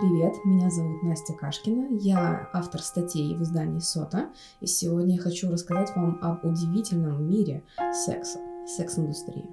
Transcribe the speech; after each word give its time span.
Привет, 0.00 0.44
меня 0.44 0.70
зовут 0.70 1.04
Настя 1.04 1.34
Кашкина, 1.34 1.86
я 2.00 2.48
автор 2.52 2.82
статей 2.82 3.36
в 3.36 3.42
издании 3.42 3.78
Сота, 3.78 4.30
и 4.60 4.66
сегодня 4.66 5.14
я 5.14 5.20
хочу 5.20 5.48
рассказать 5.52 5.94
вам 5.94 6.18
об 6.20 6.44
удивительном 6.44 7.30
мире 7.30 7.62
секса, 7.92 8.40
секс-индустрии. 8.66 9.48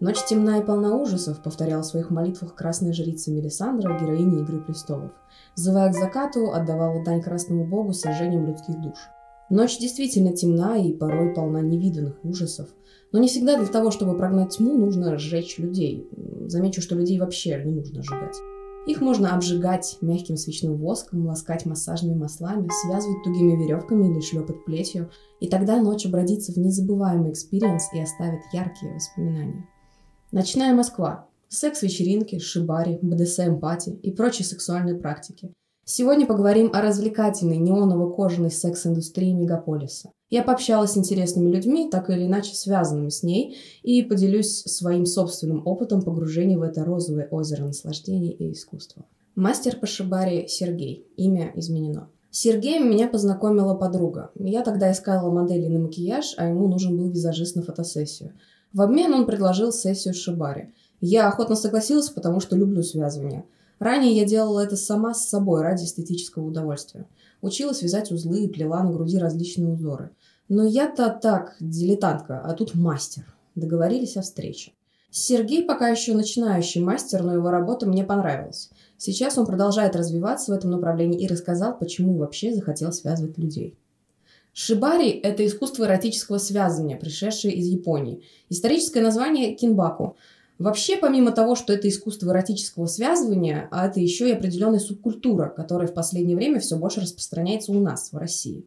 «Ночь 0.00 0.24
темна 0.24 0.58
и 0.58 0.64
полна 0.64 0.96
ужасов»,— 0.96 1.40
повторяла 1.44 1.82
в 1.82 1.86
своих 1.86 2.10
молитвах 2.10 2.56
красная 2.56 2.92
жрица 2.92 3.30
Мелисандра, 3.30 3.96
героиня 3.96 4.40
«Игры 4.40 4.60
престолов». 4.62 5.12
Взывая 5.54 5.92
к 5.92 5.96
закату, 5.96 6.50
отдавала 6.52 7.04
дань 7.04 7.22
красному 7.22 7.64
богу 7.64 7.92
сожжением 7.92 8.46
людских 8.46 8.80
душ. 8.80 8.98
Ночь 9.48 9.78
действительно 9.78 10.34
темна 10.34 10.76
и 10.76 10.92
порой 10.92 11.32
полна 11.34 11.60
невиданных 11.60 12.16
ужасов. 12.24 12.68
Но 13.12 13.20
не 13.20 13.28
всегда 13.28 13.58
для 13.58 13.68
того, 13.68 13.92
чтобы 13.92 14.18
прогнать 14.18 14.56
тьму, 14.56 14.76
нужно 14.76 15.18
сжечь 15.18 15.58
людей. 15.58 16.10
Замечу, 16.48 16.82
что 16.82 16.96
людей 16.96 17.20
вообще 17.20 17.62
не 17.64 17.74
нужно 17.74 18.02
сжигать. 18.02 18.36
Их 18.86 19.00
можно 19.00 19.34
обжигать 19.34 19.96
мягким 20.02 20.36
свечным 20.36 20.76
воском, 20.76 21.26
ласкать 21.26 21.64
массажными 21.64 22.16
маслами, 22.16 22.68
связывать 22.82 23.22
тугими 23.24 23.62
веревками 23.62 24.10
или 24.12 24.20
шлепать 24.20 24.64
плетью, 24.64 25.10
и 25.40 25.48
тогда 25.48 25.80
ночь 25.80 26.04
обратится 26.04 26.52
в 26.52 26.58
незабываемый 26.58 27.32
experience 27.32 27.88
и 27.94 28.00
оставит 28.00 28.40
яркие 28.52 28.94
воспоминания. 28.94 29.66
Ночная 30.32 30.74
Москва. 30.74 31.28
Секс-вечеринки, 31.48 32.38
шибари, 32.38 32.98
БДСМ- 33.00 33.45
party 33.45 33.90
и 34.02 34.10
прочие 34.10 34.44
сексуальные 34.44 34.96
практики– 34.96 35.52
Сегодня 35.86 36.24
поговорим 36.24 36.70
о 36.72 36.80
развлекательной 36.80 37.58
неоново-кожаной 37.58 38.50
секс-индустрии 38.50 39.32
мегаполиса. 39.32 40.12
Я 40.34 40.42
пообщалась 40.42 40.94
с 40.94 40.96
интересными 40.96 41.48
людьми, 41.48 41.88
так 41.88 42.10
или 42.10 42.26
иначе 42.26 42.56
связанными 42.56 43.08
с 43.08 43.22
ней, 43.22 43.56
и 43.84 44.02
поделюсь 44.02 44.64
своим 44.64 45.06
собственным 45.06 45.64
опытом 45.64 46.02
погружения 46.02 46.58
в 46.58 46.62
это 46.62 46.84
розовое 46.84 47.28
озеро 47.30 47.66
наслаждений 47.66 48.32
и 48.32 48.50
искусства. 48.50 49.04
Мастер 49.36 49.76
по 49.78 49.86
шибари 49.86 50.48
Сергей. 50.48 51.06
Имя 51.16 51.52
изменено. 51.54 52.08
Сергеем 52.32 52.90
меня 52.90 53.06
познакомила 53.06 53.76
подруга. 53.76 54.32
Я 54.34 54.62
тогда 54.62 54.90
искала 54.90 55.30
модели 55.30 55.68
на 55.68 55.78
макияж, 55.78 56.34
а 56.36 56.48
ему 56.48 56.66
нужен 56.66 56.96
был 56.96 57.10
визажист 57.10 57.54
на 57.54 57.62
фотосессию. 57.62 58.32
В 58.72 58.80
обмен 58.80 59.14
он 59.14 59.26
предложил 59.26 59.70
сессию 59.70 60.14
шибари. 60.14 60.74
Я 61.00 61.28
охотно 61.28 61.54
согласилась, 61.54 62.08
потому 62.08 62.40
что 62.40 62.56
люблю 62.56 62.82
связывание– 62.82 63.44
Ранее 63.78 64.16
я 64.16 64.24
делала 64.24 64.60
это 64.60 64.76
сама 64.76 65.14
с 65.14 65.28
собой 65.28 65.62
ради 65.62 65.84
эстетического 65.84 66.46
удовольствия. 66.46 67.06
Училась 67.42 67.82
вязать 67.82 68.12
узлы 68.12 68.44
и 68.44 68.48
плела 68.48 68.82
на 68.82 68.92
груди 68.92 69.18
различные 69.18 69.72
узоры. 69.72 70.10
Но 70.48 70.64
я-то 70.66 71.10
так, 71.10 71.56
дилетантка, 71.60 72.40
а 72.40 72.52
тут 72.54 72.74
мастер. 72.74 73.24
Договорились 73.54 74.16
о 74.16 74.22
встрече. 74.22 74.72
Сергей 75.10 75.64
пока 75.64 75.88
еще 75.88 76.12
начинающий 76.12 76.80
мастер, 76.80 77.22
но 77.22 77.34
его 77.34 77.50
работа 77.50 77.86
мне 77.86 78.04
понравилась. 78.04 78.70
Сейчас 78.98 79.38
он 79.38 79.46
продолжает 79.46 79.94
развиваться 79.94 80.52
в 80.52 80.56
этом 80.56 80.70
направлении 80.70 81.20
и 81.20 81.28
рассказал, 81.28 81.78
почему 81.78 82.16
вообще 82.18 82.52
захотел 82.52 82.92
связывать 82.92 83.38
людей. 83.38 83.78
Шибари– 84.52 85.10
это 85.22 85.46
искусство 85.46 85.84
эротического 85.84 86.38
связывания, 86.38 86.96
пришедшее 86.96 87.54
из 87.54 87.66
Японии. 87.66 88.22
Историческое 88.48 89.00
название– 89.02 89.54
кинбаку– 89.56 90.16
Вообще, 90.58 90.96
помимо 90.96 91.32
того, 91.32 91.56
что 91.56 91.72
это 91.72 91.88
искусство 91.88 92.30
эротического 92.30 92.86
связывания, 92.86 93.68
а 93.72 93.86
это 93.86 93.98
еще 93.98 94.28
и 94.28 94.32
определенная 94.32 94.78
субкультура, 94.78 95.48
которая 95.48 95.88
в 95.88 95.94
последнее 95.94 96.36
время 96.36 96.60
все 96.60 96.76
больше 96.76 97.00
распространяется 97.00 97.72
у 97.72 97.80
нас, 97.80 98.12
в 98.12 98.16
России. 98.16 98.64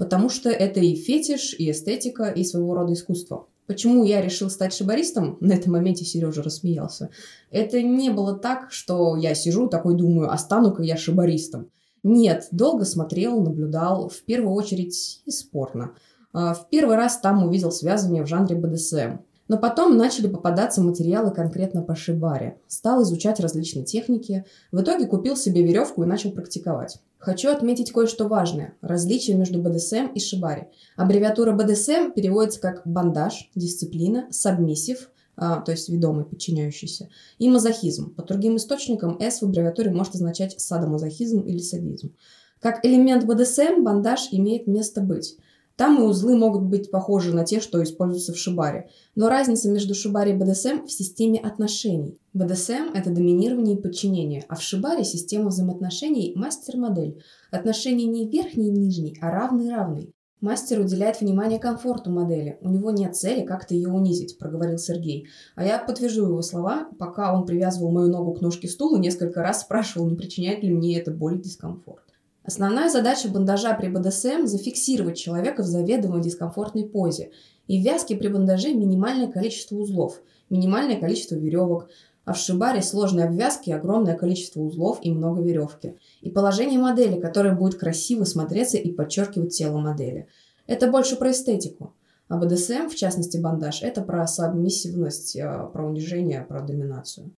Потому 0.00 0.30
что 0.30 0.48
это 0.48 0.80
и 0.80 0.94
фетиш, 0.94 1.54
и 1.58 1.70
эстетика, 1.70 2.30
и 2.30 2.42
своего 2.42 2.74
рода 2.74 2.94
искусство. 2.94 3.48
Почему 3.66 4.02
я 4.02 4.22
решил 4.22 4.48
стать 4.48 4.72
шибаристом? 4.72 5.36
На 5.40 5.52
этом 5.52 5.74
моменте 5.74 6.06
Сережа 6.06 6.42
рассмеялся. 6.42 7.10
Это 7.50 7.82
не 7.82 8.08
было 8.08 8.34
так, 8.34 8.72
что 8.72 9.14
я 9.16 9.34
сижу 9.34 9.68
такой 9.68 9.94
думаю, 9.94 10.32
а 10.32 10.38
стану-ка 10.38 10.82
я 10.82 10.96
шибаристом. 10.96 11.70
Нет, 12.02 12.48
долго 12.50 12.86
смотрел, 12.86 13.42
наблюдал, 13.42 14.08
в 14.08 14.22
первую 14.22 14.54
очередь 14.54 15.20
и 15.26 15.30
спорно. 15.30 15.92
А, 16.32 16.54
в 16.54 16.70
первый 16.70 16.96
раз 16.96 17.20
там 17.20 17.44
увидел 17.44 17.70
связывание 17.70 18.22
в 18.22 18.26
жанре 18.26 18.56
БДСМ. 18.56 19.18
Но 19.50 19.58
потом 19.58 19.96
начали 19.96 20.28
попадаться 20.28 20.80
материалы 20.80 21.32
конкретно 21.32 21.82
по 21.82 21.96
шибаре. 21.96 22.60
Стал 22.68 23.02
изучать 23.02 23.40
различные 23.40 23.84
техники. 23.84 24.44
В 24.70 24.80
итоге 24.80 25.08
купил 25.08 25.36
себе 25.36 25.64
веревку 25.64 26.04
и 26.04 26.06
начал 26.06 26.30
практиковать. 26.30 27.00
Хочу 27.18 27.50
отметить 27.50 27.90
кое-что 27.90 28.28
важное. 28.28 28.74
Различие 28.80 29.36
между 29.36 29.60
БДСМ 29.60 30.12
и 30.14 30.20
шибари. 30.20 30.68
Аббревиатура 30.96 31.50
БДСМ 31.50 32.12
переводится 32.14 32.60
как 32.60 32.82
бандаж, 32.84 33.50
дисциплина, 33.56 34.28
сабмиссив, 34.30 35.10
а, 35.34 35.60
то 35.62 35.72
есть 35.72 35.88
ведомый, 35.88 36.26
подчиняющийся, 36.26 37.08
и 37.40 37.50
мазохизм. 37.50 38.14
По 38.14 38.22
другим 38.22 38.54
источникам 38.54 39.16
S 39.18 39.40
в 39.40 39.46
аббревиатуре 39.46 39.90
может 39.90 40.14
означать 40.14 40.60
садомазохизм 40.60 41.40
или 41.40 41.58
садизм. 41.58 42.14
Как 42.60 42.86
элемент 42.86 43.24
БДСМ 43.24 43.82
бандаж 43.82 44.28
имеет 44.30 44.68
место 44.68 45.00
быть– 45.00 45.38
там 45.80 45.98
и 45.98 46.02
узлы 46.02 46.36
могут 46.36 46.64
быть 46.64 46.90
похожи 46.90 47.34
на 47.34 47.42
те, 47.42 47.58
что 47.58 47.82
используются 47.82 48.34
в 48.34 48.36
шибаре. 48.36 48.90
Но 49.14 49.30
разница 49.30 49.70
между 49.70 49.94
шибари 49.94 50.32
и 50.32 50.34
БДСМ 50.34 50.84
в 50.84 50.92
системе 50.92 51.40
отношений. 51.40 52.18
БДСМ– 52.34 52.92
это 52.94 53.08
доминирование 53.08 53.78
и 53.78 53.80
подчинение, 53.80 54.44
а 54.50 54.56
в 54.56 54.62
шибаре 54.62 55.04
система 55.04 55.48
взаимоотношений– 55.48 56.34
мастер-модель. 56.36 57.22
Отношения 57.50 58.04
не 58.04 58.28
верхний 58.28 58.68
и 58.68 58.72
нижний, 58.72 59.16
а 59.22 59.30
равный-равный. 59.30 60.12
Мастер 60.42 60.80
уделяет 60.80 61.22
внимание 61.22 61.58
комфорту 61.58 62.10
модели. 62.10 62.58
У 62.60 62.68
него 62.68 62.90
нет 62.90 63.16
цели 63.16 63.46
как-то 63.46 63.74
ее 63.74 63.88
унизить, 63.88 64.36
проговорил 64.36 64.76
Сергей. 64.76 65.28
А 65.54 65.64
я 65.64 65.78
подтвержу 65.78 66.26
его 66.26 66.42
слова, 66.42 66.88
пока 66.98 67.34
он 67.34 67.46
привязывал 67.46 67.90
мою 67.90 68.08
ногу 68.08 68.34
к 68.34 68.42
ножке 68.42 68.68
стула, 68.68 68.98
несколько 68.98 69.40
раз 69.40 69.62
спрашивал, 69.62 70.10
не 70.10 70.16
причиняет 70.16 70.62
ли 70.62 70.74
мне 70.74 70.98
это 70.98 71.10
боль 71.10 71.36
и 71.36 71.42
дискомфорт. 71.42 72.09
Основная 72.50 72.90
задача 72.90 73.28
бандажа 73.28 73.72
при 73.74 73.86
БДСМ– 73.86 74.44
зафиксировать 74.46 75.16
человека 75.16 75.62
в 75.62 75.66
заведомо 75.66 76.18
дискомфортной 76.18 76.84
позе. 76.84 77.30
И 77.68 77.80
в 77.80 77.84
вязке 77.84 78.16
при 78.16 78.26
бандаже 78.26 78.74
минимальное 78.74 79.30
количество 79.30 79.76
узлов, 79.76 80.20
минимальное 80.50 80.98
количество 80.98 81.36
веревок, 81.36 81.90
а 82.24 82.32
в 82.32 82.38
шибаре 82.38 82.82
сложной 82.82 83.26
обвязки 83.26 83.70
огромное 83.70 84.16
количество 84.16 84.62
узлов 84.62 84.98
и 85.00 85.12
много 85.12 85.40
веревки. 85.42 85.96
И 86.22 86.30
положение 86.30 86.80
модели, 86.80 87.20
которое 87.20 87.54
будет 87.54 87.78
красиво 87.78 88.24
смотреться 88.24 88.78
и 88.78 88.90
подчеркивать 88.90 89.56
тело 89.56 89.78
модели. 89.78 90.26
Это 90.66 90.90
больше 90.90 91.14
про 91.14 91.30
эстетику. 91.30 91.94
А 92.26 92.36
БДСМ, 92.36 92.88
в 92.88 92.96
частности 92.96 93.36
бандаж, 93.36 93.84
это 93.84 94.02
про 94.02 94.26
сабмиссивность, 94.26 95.36
э, 95.36 95.68
про 95.72 95.86
унижение, 95.86 96.42
про 96.42 96.62
доминацию. 96.62 97.30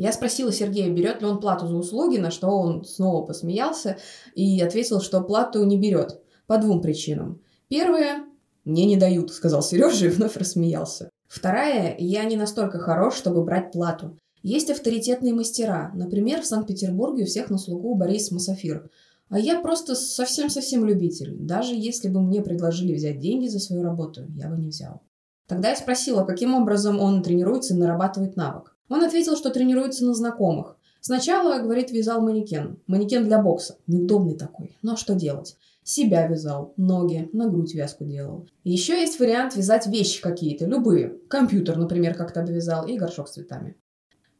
Я 0.00 0.12
спросила 0.12 0.50
Сергея, 0.50 0.88
берет 0.88 1.20
ли 1.20 1.26
он 1.26 1.40
плату 1.40 1.66
за 1.66 1.76
услуги, 1.76 2.16
на 2.16 2.30
что 2.30 2.48
он 2.48 2.86
снова 2.86 3.22
посмеялся 3.22 3.98
и 4.34 4.58
ответил, 4.62 5.02
что 5.02 5.20
плату 5.20 5.62
не 5.62 5.76
берет. 5.76 6.22
По 6.46 6.56
двум 6.56 6.80
причинам. 6.80 7.42
Первая– 7.68 8.24
мне 8.64 8.86
не 8.86 8.96
дают, 8.96 9.30
сказал 9.30 9.62
Сережа 9.62 10.06
и 10.06 10.08
вновь 10.08 10.38
рассмеялся. 10.38 11.10
Вторая– 11.28 11.94
я 11.98 12.24
не 12.24 12.36
настолько 12.36 12.78
хорош, 12.78 13.14
чтобы 13.14 13.44
брать 13.44 13.72
плату. 13.72 14.16
Есть 14.42 14.70
авторитетные 14.70 15.34
мастера. 15.34 15.92
Например, 15.94 16.40
в 16.40 16.46
Санкт-Петербурге 16.46 17.24
у 17.24 17.26
всех 17.26 17.50
на 17.50 17.58
слугу 17.58 17.94
Борис 17.94 18.30
Масафир. 18.30 18.88
А 19.28 19.38
я 19.38 19.60
просто 19.60 19.94
совсем-совсем 19.94 20.82
любитель. 20.86 21.36
Даже 21.38 21.74
если 21.74 22.08
бы 22.08 22.22
мне 22.22 22.40
предложили 22.40 22.94
взять 22.94 23.18
деньги 23.18 23.48
за 23.48 23.58
свою 23.58 23.82
работу, 23.82 24.24
я 24.30 24.48
бы 24.48 24.56
не 24.56 24.68
взял. 24.68 25.02
Тогда 25.46 25.68
я 25.68 25.76
спросила, 25.76 26.24
каким 26.24 26.54
образом 26.54 26.98
он 27.00 27.22
тренируется 27.22 27.74
и 27.74 27.76
нарабатывает 27.76 28.36
навык. 28.36 28.69
Он 28.90 29.02
ответил, 29.02 29.36
что 29.36 29.48
тренируется 29.48 30.04
на 30.04 30.12
знакомых. 30.12 30.76
Сначала, 31.00 31.62
говорит, 31.62 31.90
вязал 31.90 32.20
манекен. 32.20 32.78
Манекен 32.86 33.24
для 33.24 33.40
бокса. 33.40 33.78
Неудобный 33.86 34.36
такой. 34.36 34.76
Но 34.82 34.96
что 34.96 35.14
делать? 35.14 35.56
Себя 35.82 36.26
вязал, 36.26 36.74
ноги, 36.76 37.30
на 37.32 37.48
грудь 37.48 37.74
вязку 37.74 38.04
делал. 38.04 38.46
Еще 38.64 39.00
есть 39.00 39.18
вариант 39.18 39.56
вязать 39.56 39.86
вещи 39.86 40.20
какие-то, 40.20 40.66
любые. 40.66 41.16
Компьютер, 41.28 41.78
например, 41.78 42.14
как-то 42.14 42.42
довязал, 42.42 42.86
и 42.86 42.98
горшок 42.98 43.28
с 43.28 43.32
цветами. 43.32 43.76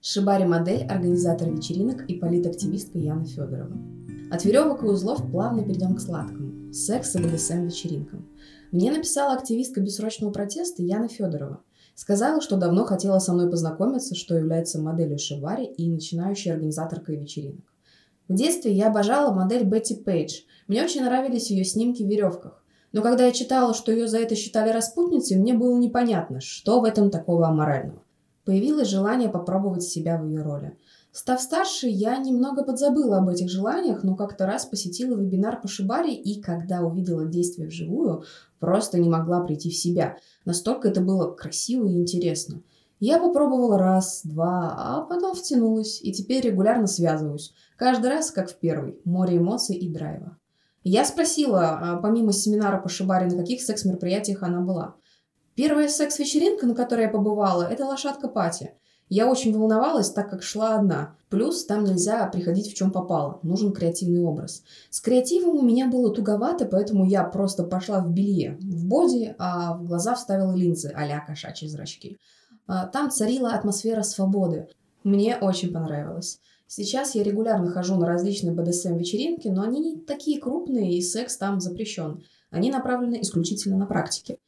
Шибари-модель, 0.02 0.84
организатор 0.84 1.50
вечеринок 1.50 2.04
и 2.08 2.14
политактивистка 2.14 2.98
Яна 2.98 3.24
Федорова. 3.24 3.76
От 4.30 4.44
веревок 4.44 4.82
и 4.82 4.86
узлов 4.86 5.30
плавно 5.30 5.62
перейдем 5.62 5.94
к 5.94 6.00
сладкому. 6.00 6.72
Секс 6.72 7.16
и 7.16 7.18
БДСМ 7.18 7.64
вечеринкам. 7.64 8.28
Мне 8.70 8.92
написала 8.92 9.34
активистка 9.34 9.80
бессрочного 9.80 10.30
протеста 10.30 10.82
Яна 10.82 11.08
Федорова. 11.08 11.62
Сказала, 11.94 12.40
что 12.40 12.56
давно 12.56 12.84
хотела 12.84 13.18
со 13.18 13.32
мной 13.32 13.50
познакомиться, 13.50 14.14
что 14.14 14.36
является 14.36 14.80
моделью 14.80 15.18
Шивари 15.18 15.64
и 15.66 15.90
начинающей 15.90 16.52
организаторкой 16.52 17.16
вечеринок. 17.16 17.64
В 18.28 18.34
детстве 18.34 18.72
я 18.72 18.88
обожала 18.88 19.34
модель 19.34 19.64
Бетти 19.64 19.96
Пейдж. 19.96 20.42
Мне 20.68 20.84
очень 20.84 21.04
нравились 21.04 21.50
ее 21.50 21.64
снимки 21.64 22.02
в 22.02 22.06
веревках. 22.06 22.62
Но 22.92 23.02
когда 23.02 23.26
я 23.26 23.32
читала, 23.32 23.74
что 23.74 23.92
ее 23.92 24.08
за 24.08 24.18
это 24.18 24.34
считали 24.34 24.70
распутницей, 24.70 25.36
мне 25.36 25.54
было 25.54 25.76
непонятно, 25.78 26.40
что 26.40 26.80
в 26.80 26.84
этом 26.84 27.10
такого 27.10 27.48
аморального. 27.48 28.02
Появилось 28.44 28.88
желание 28.88 29.28
попробовать 29.28 29.82
себя 29.82 30.18
в 30.18 30.26
ее 30.26 30.42
роли. 30.42 30.76
Став 31.12 31.40
старше, 31.40 31.88
я 31.88 32.16
немного 32.18 32.62
подзабыла 32.62 33.18
об 33.18 33.28
этих 33.28 33.50
желаниях, 33.50 34.04
но 34.04 34.14
как-то 34.14 34.46
раз 34.46 34.64
посетила 34.64 35.16
вебинар 35.16 35.60
по 35.60 35.66
Шибари 35.66 36.14
и, 36.14 36.40
когда 36.40 36.82
увидела 36.82 37.26
действие 37.26 37.66
вживую, 37.66 38.22
просто 38.60 38.98
не 39.00 39.08
могла 39.08 39.40
прийти 39.40 39.70
в 39.70 39.76
себя. 39.76 40.18
Настолько 40.44 40.88
это 40.88 41.00
было 41.00 41.32
красиво 41.32 41.86
и 41.86 41.98
интересно. 41.98 42.62
Я 43.00 43.18
попробовала 43.18 43.78
раз, 43.78 44.20
два, 44.24 44.74
а 44.76 45.00
потом 45.00 45.34
втянулась, 45.34 46.00
и 46.02 46.12
теперь 46.12 46.46
регулярно 46.46 46.86
связываюсь. 46.86 47.54
Каждый 47.76 48.10
раз, 48.10 48.30
как 48.30 48.50
в 48.50 48.58
первый, 48.58 49.00
море 49.04 49.38
эмоций 49.38 49.74
и 49.74 49.88
драйва. 49.88 50.36
Я 50.84 51.04
спросила, 51.04 51.78
а 51.80 51.96
помимо 51.96 52.32
семинара 52.32 52.80
по 52.80 52.88
Шибаре, 52.88 53.26
на 53.26 53.38
каких 53.38 53.62
секс-мероприятиях 53.62 54.42
она 54.42 54.60
была. 54.60 54.94
Первая 55.54 55.88
секс-вечеринка, 55.88 56.66
на 56.66 56.74
которой 56.74 57.06
я 57.06 57.10
побывала, 57.10 57.64
это 57.64 57.84
лошадка 57.84 58.28
Пати. 58.28 58.74
Я 59.10 59.28
очень 59.28 59.52
волновалась, 59.52 60.10
так 60.10 60.30
как 60.30 60.44
шла 60.44 60.76
одна. 60.76 61.16
Плюс 61.30 61.64
там 61.64 61.82
нельзя 61.82 62.26
приходить 62.28 62.70
в 62.70 62.74
чем 62.74 62.92
попало. 62.92 63.40
Нужен 63.42 63.72
креативный 63.72 64.22
образ. 64.22 64.62
С 64.88 65.00
креативом 65.00 65.56
у 65.56 65.62
меня 65.62 65.88
было 65.88 66.14
туговато, 66.14 66.64
поэтому 66.64 67.04
я 67.04 67.24
просто 67.24 67.64
пошла 67.64 68.00
в 68.00 68.12
белье, 68.12 68.56
в 68.60 68.86
боди, 68.86 69.34
а 69.36 69.76
в 69.76 69.84
глаза 69.84 70.14
вставила 70.14 70.54
линзы 70.54 70.92
а-ля 70.94 71.18
кошачьи 71.26 71.68
зрачки. 71.68 72.18
А, 72.68 72.86
там 72.86 73.10
царила 73.10 73.50
атмосфера 73.50 74.02
свободы. 74.02 74.68
Мне 75.02 75.36
очень 75.36 75.72
понравилось. 75.72 76.38
Сейчас 76.68 77.16
я 77.16 77.24
регулярно 77.24 77.68
хожу 77.68 77.96
на 77.96 78.06
различные 78.06 78.54
БДСМ-вечеринки, 78.54 79.48
но 79.48 79.62
они 79.62 79.80
не 79.80 79.96
такие 79.96 80.40
крупные, 80.40 80.96
и 80.96 81.02
секс 81.02 81.36
там 81.36 81.60
запрещен. 81.60 82.22
Они 82.50 82.70
направлены 82.70 83.20
исключительно 83.22 83.76
на 83.76 83.86
практике. 83.86 84.38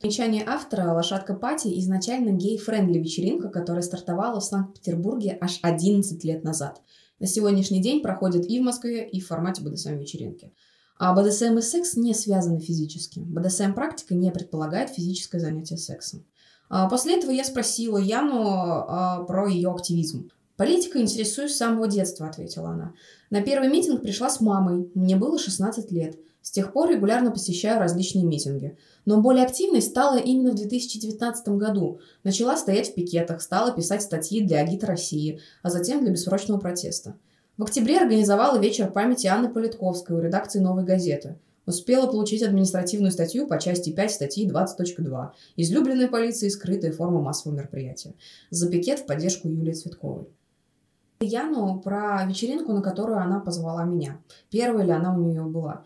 Примечание 0.00 0.44
автора 0.46 0.92
«Лошадка 0.92 1.34
Party» 1.34 1.76
изначально 1.80 2.30
gay-friendly 2.30 3.00
вечеринка, 3.00 3.48
которая 3.48 3.82
стартовала 3.82 4.38
в 4.38 4.44
Санкт-Петербурге 4.44 5.36
аж 5.40 5.58
11 5.62 6.22
лет 6.22 6.44
назад. 6.44 6.80
На 7.18 7.26
сегодняшний 7.26 7.82
день 7.82 8.00
проходит 8.00 8.48
и 8.48 8.60
в 8.60 8.62
Москве, 8.62 9.08
и 9.08 9.20
в 9.20 9.26
формате 9.26 9.60
БДСМ-вечеринки. 9.62 10.52
А 10.98 11.12
БДСМ 11.14 11.58
и 11.58 11.62
секс 11.62 11.96
не 11.96 12.14
связаны 12.14 12.60
физически. 12.60 13.18
БДСМ-практика 13.18 14.14
не 14.14 14.30
предполагает 14.30 14.90
физическое 14.90 15.40
занятие 15.40 15.78
сексом. 15.78 16.24
А 16.68 16.88
после 16.88 17.18
этого 17.18 17.32
я 17.32 17.42
спросила 17.42 17.98
Яну 17.98 18.44
а, 18.46 19.24
про 19.24 19.48
ее 19.48 19.72
активизм. 19.72 20.30
«Политика 20.56 21.00
интересуюсь 21.00 21.54
с 21.54 21.58
самого 21.58 21.88
детства»,— 21.88 22.26
ответила 22.28 22.70
она. 22.70 22.94
«На 23.30 23.42
первый 23.42 23.68
митинг 23.68 24.02
пришла 24.02 24.30
с 24.30 24.40
мамой. 24.40 24.90
Мне 24.94 25.16
было 25.16 25.40
16 25.40 25.90
лет. 25.90 26.18
С 26.42 26.50
тех 26.50 26.72
пор 26.72 26.90
регулярно 26.90 27.30
посещаю 27.30 27.78
различные 27.78 28.24
митинги. 28.24 28.76
Но 29.04 29.20
более 29.20 29.44
активной 29.44 29.82
стала 29.82 30.16
именно 30.18 30.52
в 30.52 30.54
2019 30.54 31.48
году. 31.50 32.00
Начала 32.24 32.56
стоять 32.56 32.90
в 32.90 32.94
пикетах, 32.94 33.42
стала 33.42 33.72
писать 33.72 34.02
статьи 34.02 34.40
для 34.40 34.60
Агита 34.60 34.86
России, 34.86 35.40
а 35.62 35.70
затем 35.70 36.00
для 36.00 36.10
бессрочного 36.10 36.58
протеста. 36.58 37.16
В 37.56 37.64
октябре 37.64 37.98
организовала 37.98 38.58
вечер 38.58 38.90
памяти 38.90 39.26
Анны 39.26 39.48
Политковской 39.48 40.16
у 40.16 40.20
редакции 40.20 40.60
«Новой 40.60 40.84
газеты». 40.84 41.38
Успела 41.66 42.06
получить 42.06 42.42
административную 42.42 43.10
статью 43.10 43.46
по 43.46 43.58
части 43.58 43.90
5 43.90 44.10
статьи 44.10 44.48
20.2 44.48 45.30
«Излюбленная 45.56 46.08
полиция 46.08 46.46
и 46.46 46.50
скрытая 46.50 46.92
форма 46.92 47.20
массового 47.20 47.58
мероприятия» 47.58 48.14
за 48.48 48.70
пикет 48.70 49.00
в 49.00 49.06
поддержку 49.06 49.48
Юлии 49.48 49.72
Цветковой. 49.72 50.28
Яну 51.20 51.80
про 51.80 52.24
вечеринку, 52.26 52.72
на 52.72 52.80
которую 52.80 53.18
она 53.18 53.40
позвала 53.40 53.84
меня. 53.84 54.20
Первая 54.50 54.86
ли 54.86 54.92
она 54.92 55.12
у 55.12 55.18
нее 55.18 55.42
была. 55.42 55.84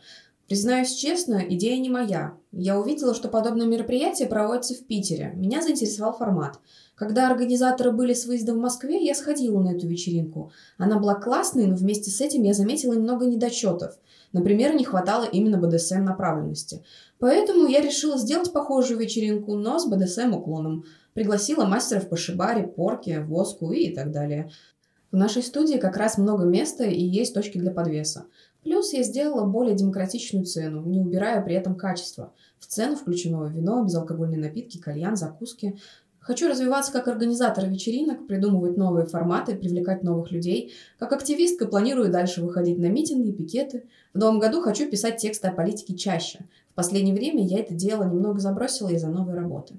Признаюсь 0.52 0.92
честно, 0.92 1.42
идея 1.48 1.80
не 1.80 1.88
моя. 1.88 2.34
Я 2.52 2.78
увидела, 2.78 3.14
что 3.14 3.28
подобное 3.28 3.66
мероприятие 3.66 4.28
проводится 4.28 4.74
в 4.74 4.84
Питере. 4.84 5.32
Меня 5.34 5.62
заинтересовал 5.62 6.12
формат. 6.12 6.60
Когда 6.94 7.26
организаторы 7.26 7.90
были 7.90 8.12
с 8.12 8.26
выездом 8.26 8.58
в 8.58 8.60
Москве, 8.60 9.02
я 9.02 9.14
сходила 9.14 9.58
на 9.60 9.70
эту 9.70 9.86
вечеринку. 9.86 10.52
Она 10.76 10.98
была 10.98 11.14
классной, 11.14 11.64
но 11.64 11.74
вместе 11.74 12.10
с 12.10 12.20
этим 12.20 12.42
я 12.42 12.52
заметила 12.52 12.92
много 12.92 13.24
недочетов– 13.24 13.98
Например, 14.32 14.74
не 14.74 14.84
хватало 14.84 15.24
именно 15.24 15.58
БДСМ 15.58 16.04
направленности. 16.04 16.82
Поэтому 17.18 17.66
я 17.66 17.80
решила 17.80 18.18
сделать 18.18 18.52
похожую 18.52 18.98
вечеринку, 18.98 19.54
но 19.54 19.78
с 19.78 19.86
БДСМ 19.86 20.34
уклоном. 20.34 20.84
Пригласила 21.12 21.66
мастеров 21.66 22.08
по 22.08 22.16
шибаре, 22.16 22.66
порке, 22.66 23.20
воску 23.20 23.72
и 23.72 23.94
так 23.94 24.10
далее. 24.10 24.50
В 25.10 25.16
нашей 25.16 25.42
студии 25.42 25.76
как 25.76 25.98
раз 25.98 26.16
много 26.16 26.44
места 26.44 26.84
и 26.84 27.02
есть 27.02 27.34
точки 27.34 27.58
для 27.58 27.70
подвеса. 27.70 28.24
Плюс 28.62 28.92
я 28.92 29.02
сделала 29.02 29.44
более 29.44 29.74
демократичную 29.74 30.44
цену, 30.44 30.82
не 30.82 31.00
убирая 31.00 31.42
при 31.42 31.54
этом 31.54 31.74
качество. 31.74 32.32
В 32.58 32.66
цену 32.66 32.94
включено 32.94 33.44
вино, 33.46 33.82
безалкогольные 33.84 34.38
напитки, 34.38 34.78
кальян, 34.78 35.16
закуски. 35.16 35.78
Хочу 36.20 36.48
развиваться 36.48 36.92
как 36.92 37.08
организатор 37.08 37.68
вечеринок, 37.68 38.28
придумывать 38.28 38.76
новые 38.76 39.06
форматы, 39.06 39.56
привлекать 39.56 40.04
новых 40.04 40.30
людей. 40.30 40.72
Как 40.96 41.12
активистка 41.12 41.66
планирую 41.66 42.12
дальше 42.12 42.42
выходить 42.42 42.78
на 42.78 42.86
митинги, 42.86 43.32
пикеты. 43.32 43.88
В 44.14 44.18
новом 44.18 44.38
году 44.38 44.60
хочу 44.60 44.88
писать 44.88 45.16
тексты 45.16 45.48
о 45.48 45.52
политике 45.52 45.96
чаще. 45.96 46.46
В 46.70 46.74
последнее 46.74 47.16
время 47.16 47.44
я 47.44 47.58
это 47.58 47.74
дело 47.74 48.04
немного 48.04 48.38
забросила 48.38 48.90
из-за 48.90 49.08
новой 49.08 49.34
работы. 49.34 49.74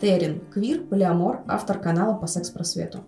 Терин, 0.00 0.40
квир, 0.52 0.84
полиамор, 0.84 1.42
автор 1.48 1.80
канала 1.80 2.16
по 2.16 2.28
секс-просвету. 2.28 3.00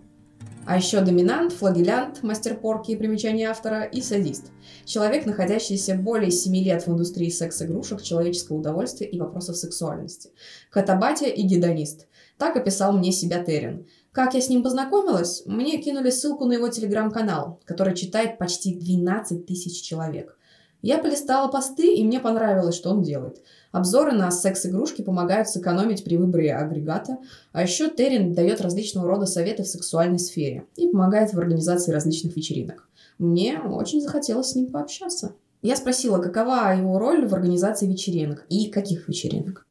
А 0.69 0.77
еще 0.77 1.01
доминант, 1.01 1.51
флагелянт, 1.51 2.21
мастер 2.21 2.55
порки 2.55 2.91
и 2.91 2.95
примечания 2.95 3.49
автора 3.49 3.85
и 3.85 4.03
садист. 4.03 4.51
Человек, 4.85 5.25
находящийся 5.25 5.95
более 5.95 6.29
7 6.29 6.55
лет 6.57 6.85
в 6.85 6.91
индустрии 6.91 7.31
секс-игрушек, 7.31 8.03
человеческого 8.03 8.57
удовольствия 8.57 9.07
и 9.07 9.19
вопросов 9.19 9.57
сексуальности. 9.57 10.29
Катабатя 10.69 11.25
и 11.25 11.41
гедонист. 11.41 12.05
Так 12.37 12.55
описал 12.55 12.95
мне 12.95 13.11
себя 13.11 13.43
Терен. 13.43 13.87
Как 14.11 14.35
я 14.35 14.41
с 14.41 14.49
ним 14.49 14.61
познакомилась? 14.61 15.41
Мне 15.47 15.81
кинули 15.81 16.11
ссылку 16.11 16.45
на 16.45 16.53
его 16.53 16.67
телеграм-канал, 16.67 17.59
который 17.65 17.95
читает 17.95 18.37
почти 18.37 18.75
12 18.75 19.47
тысяч 19.47 19.81
человек. 19.81 20.37
Я 20.81 20.97
полистала 20.97 21.49
посты, 21.49 21.93
и 21.93 22.05
мне 22.05 22.19
понравилось, 22.19 22.75
что 22.75 22.91
он 22.91 23.01
делает. 23.01 23.41
Обзоры 23.71 24.13
на 24.13 24.31
секс-игрушки 24.31 25.01
помогают 25.01 25.49
сэкономить 25.49 26.03
при 26.03 26.15
выборе 26.15 26.55
агрегата, 26.55 27.17
а 27.51 27.61
еще 27.61 27.89
Террин 27.89 28.33
дает 28.33 28.61
различного 28.61 29.07
рода 29.07 29.25
советы 29.25 29.63
в 29.63 29.67
сексуальной 29.67 30.19
сфере 30.19 30.65
и 30.77 30.87
помогает 30.87 31.33
в 31.33 31.39
организации 31.39 31.91
различных 31.91 32.35
вечеринок. 32.35 32.87
Мне 33.17 33.59
очень 33.59 34.01
захотелось 34.01 34.51
с 34.51 34.55
ним 34.55 34.71
пообщаться. 34.71 35.33
Я 35.61 35.75
спросила, 35.75 36.19
какова 36.19 36.73
его 36.73 36.97
роль 36.97 37.27
в 37.27 37.33
организации 37.33 37.85
вечеринок 37.85 38.45
и 38.47 38.69
каких 38.69 39.09
вечеринок. 39.09 39.65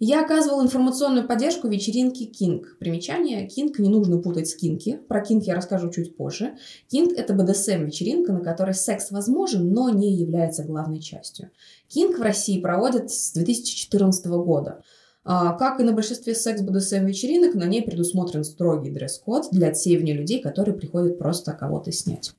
Я 0.00 0.24
оказывал 0.24 0.62
информационную 0.62 1.26
поддержку 1.26 1.68
вечеринки 1.68 2.24
King. 2.24 2.64
Примечание. 2.80 3.46
King 3.46 3.72
не 3.78 3.88
нужно 3.88 4.18
путать 4.18 4.48
с 4.48 4.56
Кинки. 4.56 4.98
Про 5.08 5.22
King 5.22 5.40
я 5.42 5.54
расскажу 5.54 5.88
чуть 5.90 6.16
позже. 6.16 6.56
King– 6.92 7.14
это 7.16 7.32
BDSM-вечеринка, 7.32 8.32
на 8.32 8.40
которой 8.40 8.74
секс 8.74 9.12
возможен, 9.12 9.72
но 9.72 9.90
не 9.90 10.12
является 10.12 10.64
главной 10.64 11.00
частью. 11.00 11.50
King 11.88 12.16
в 12.16 12.20
России 12.20 12.60
проводят 12.60 13.12
с 13.12 13.32
2014 13.34 14.26
года. 14.26 14.82
А, 15.22 15.52
как 15.54 15.78
и 15.78 15.84
на 15.84 15.92
большинстве 15.92 16.34
секс-БДСМ-вечеринок, 16.34 17.54
на 17.54 17.64
ней 17.64 17.82
предусмотрен 17.82 18.42
строгий 18.42 18.90
дресс-код 18.90 19.48
для 19.52 19.68
отсеивания 19.68 20.14
людей, 20.14 20.42
которые 20.42 20.76
приходят 20.76 21.18
просто 21.18 21.52
кого-то 21.52 21.92
снять. 21.92 22.32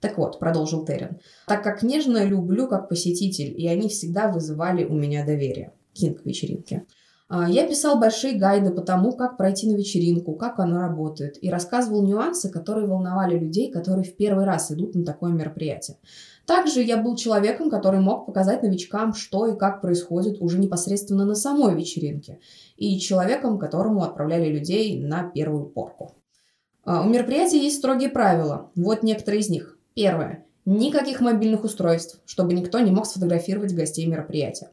Так 0.00 0.16
вот, 0.16 0.40
продолжил 0.40 0.84
Террен, 0.84 1.20
так 1.46 1.62
как 1.62 1.82
нежно 1.82 2.24
люблю 2.24 2.66
как 2.66 2.88
посетитель, 2.88 3.54
и 3.56 3.68
они 3.68 3.88
всегда 3.88 4.32
вызывали 4.32 4.84
у 4.84 4.94
меня 4.94 5.24
доверие. 5.24 5.72
Кинг 5.92 6.24
вечеринки. 6.24 6.84
Я 7.48 7.66
писал 7.66 7.98
большие 7.98 8.36
гайды 8.36 8.70
по 8.70 8.82
тому, 8.82 9.12
как 9.12 9.36
пройти 9.36 9.66
на 9.70 9.76
вечеринку, 9.76 10.34
как 10.34 10.58
она 10.58 10.82
работает, 10.82 11.42
и 11.42 11.48
рассказывал 11.48 12.02
нюансы, 12.02 12.50
которые 12.50 12.86
волновали 12.86 13.38
людей, 13.38 13.70
которые 13.70 14.04
в 14.04 14.16
первый 14.16 14.44
раз 14.44 14.70
идут 14.70 14.94
на 14.94 15.04
такое 15.04 15.32
мероприятие. 15.32 15.96
Также 16.46 16.82
я 16.82 16.96
был 16.96 17.16
человеком, 17.16 17.70
который 17.70 18.00
мог 18.00 18.26
показать 18.26 18.62
новичкам, 18.62 19.14
что 19.14 19.46
и 19.46 19.56
как 19.56 19.80
происходит 19.80 20.40
уже 20.40 20.58
непосредственно 20.58 21.24
на 21.24 21.34
самой 21.34 21.74
вечеринке, 21.74 22.40
и 22.76 22.98
человеком, 22.98 23.58
которому 23.58 24.02
отправляли 24.02 24.48
людей 24.48 25.00
на 25.00 25.22
первую 25.22 25.66
порку. 25.66 26.12
А, 26.84 27.02
у 27.02 27.08
мероприятия 27.08 27.58
есть 27.58 27.78
строгие 27.78 28.10
правила. 28.10 28.70
Вот 28.74 29.02
некоторые 29.02 29.40
из 29.40 29.48
них. 29.48 29.78
Первое. 29.94 30.44
Никаких 30.64 31.20
мобильных 31.20 31.64
устройств, 31.64 32.20
чтобы 32.26 32.54
никто 32.54 32.80
не 32.80 32.90
мог 32.90 33.06
сфотографировать 33.06 33.74
гостей 33.74 34.06
мероприятия. 34.06 34.70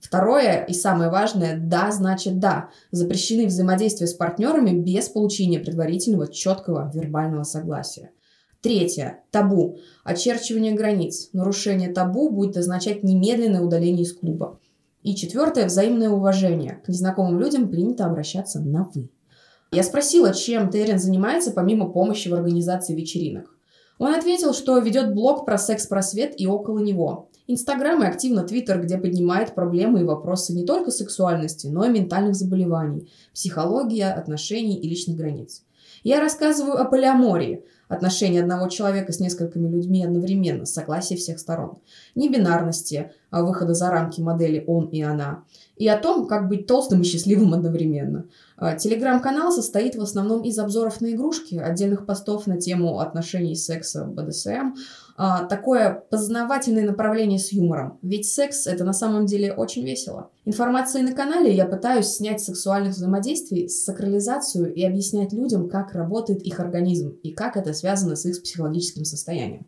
Второе 0.00 0.64
и 0.64 0.74
самое 0.74 1.10
важное– 1.10 1.58
да, 1.60 1.90
значит 1.90 2.38
да. 2.38 2.70
Запрещены 2.92 3.46
взаимодействия 3.46 4.06
с 4.06 4.14
партнерами 4.14 4.70
без 4.70 5.08
получения 5.08 5.58
предварительного 5.58 6.28
четкого 6.28 6.90
вербального 6.94 7.42
согласия. 7.42 8.10
Третье– 8.60 9.24
табу. 9.30 9.78
Очерчивание 10.04 10.72
границ. 10.72 11.30
Нарушение 11.32 11.92
табу 11.92 12.30
будет 12.30 12.56
означать 12.56 13.02
немедленное 13.02 13.60
удаление 13.60 14.04
из 14.04 14.12
клуба. 14.12 14.60
И 15.02 15.14
четвертое– 15.14 15.64
взаимное 15.66 16.10
уважение. 16.10 16.80
К 16.84 16.88
незнакомым 16.88 17.38
людям 17.40 17.68
принято 17.68 18.04
обращаться 18.04 18.60
на 18.60 18.90
«вы». 18.94 19.10
Я 19.70 19.82
спросила, 19.82 20.32
чем 20.32 20.70
Терен 20.70 20.98
занимается 20.98 21.50
помимо 21.50 21.90
помощи 21.90 22.28
в 22.28 22.34
организации 22.34 22.94
вечеринок. 22.94 23.54
Он 23.98 24.14
ответил, 24.14 24.54
что 24.54 24.78
ведет 24.78 25.12
блог 25.12 25.44
про 25.44 25.58
секс-просвет 25.58 26.40
и 26.40 26.46
около 26.46 26.78
него. 26.78 27.27
Инстаграм 27.50 28.02
и 28.02 28.06
активно 28.06 28.42
Твиттер, 28.42 28.82
где 28.82 28.98
поднимает 28.98 29.54
проблемы 29.54 30.02
и 30.02 30.04
вопросы 30.04 30.52
не 30.52 30.66
только 30.66 30.90
сексуальности, 30.90 31.66
но 31.66 31.86
и 31.86 31.88
ментальных 31.88 32.34
заболеваний, 32.34 33.10
психологии, 33.32 34.02
отношений 34.02 34.76
и 34.78 34.86
личных 34.86 35.16
границ. 35.16 35.62
Я 36.04 36.20
рассказываю 36.20 36.78
о 36.78 36.84
полиамории, 36.84 37.64
отношения 37.88 38.42
одного 38.42 38.68
человека 38.68 39.12
с 39.12 39.18
несколькими 39.18 39.66
людьми 39.66 40.04
одновременно, 40.04 40.66
согласие 40.66 41.18
всех 41.18 41.38
сторон, 41.38 41.78
небинарности, 42.14 43.12
а 43.30 43.42
выхода 43.42 43.72
за 43.72 43.90
рамки 43.90 44.20
модели 44.20 44.62
«он» 44.66 44.88
и 44.88 45.00
«она», 45.00 45.44
и 45.76 45.88
о 45.88 45.96
том, 45.96 46.26
как 46.26 46.48
быть 46.48 46.66
толстым 46.66 47.00
и 47.00 47.04
счастливым 47.04 47.54
одновременно. 47.54 48.26
А, 48.56 48.76
телеграм-канал 48.76 49.52
состоит 49.52 49.96
в 49.96 50.02
основном 50.02 50.42
из 50.42 50.58
обзоров 50.58 51.00
на 51.00 51.12
игрушки, 51.12 51.54
отдельных 51.54 52.04
постов 52.04 52.46
на 52.46 52.60
тему 52.60 53.00
отношений 53.00 53.54
секса, 53.54 54.04
БДСМ, 54.04 54.74
а, 55.20 55.46
такое 55.46 56.04
познавательное 56.10 56.86
направление 56.86 57.40
с 57.40 57.50
юмором. 57.52 57.98
Ведь 58.02 58.30
секс— 58.30 58.66
это 58.68 58.84
на 58.84 58.92
самом 58.92 59.26
деле 59.26 59.52
очень 59.52 59.84
весело. 59.84 60.30
Информацией 60.44 61.02
на 61.02 61.12
канале 61.12 61.52
я 61.52 61.66
пытаюсь 61.66 62.06
снять 62.06 62.40
сексуальных 62.40 62.92
взаимодействий, 62.92 63.68
сакрализацию 63.68 64.72
и 64.72 64.84
объяснять 64.84 65.32
людям, 65.32 65.68
как 65.68 65.92
работает 65.92 66.42
их 66.42 66.60
организм 66.60 67.16
и 67.24 67.32
как 67.32 67.56
это 67.56 67.72
связано 67.72 68.14
с 68.14 68.26
их 68.26 68.40
психологическим 68.40 69.04
состоянием. 69.04 69.66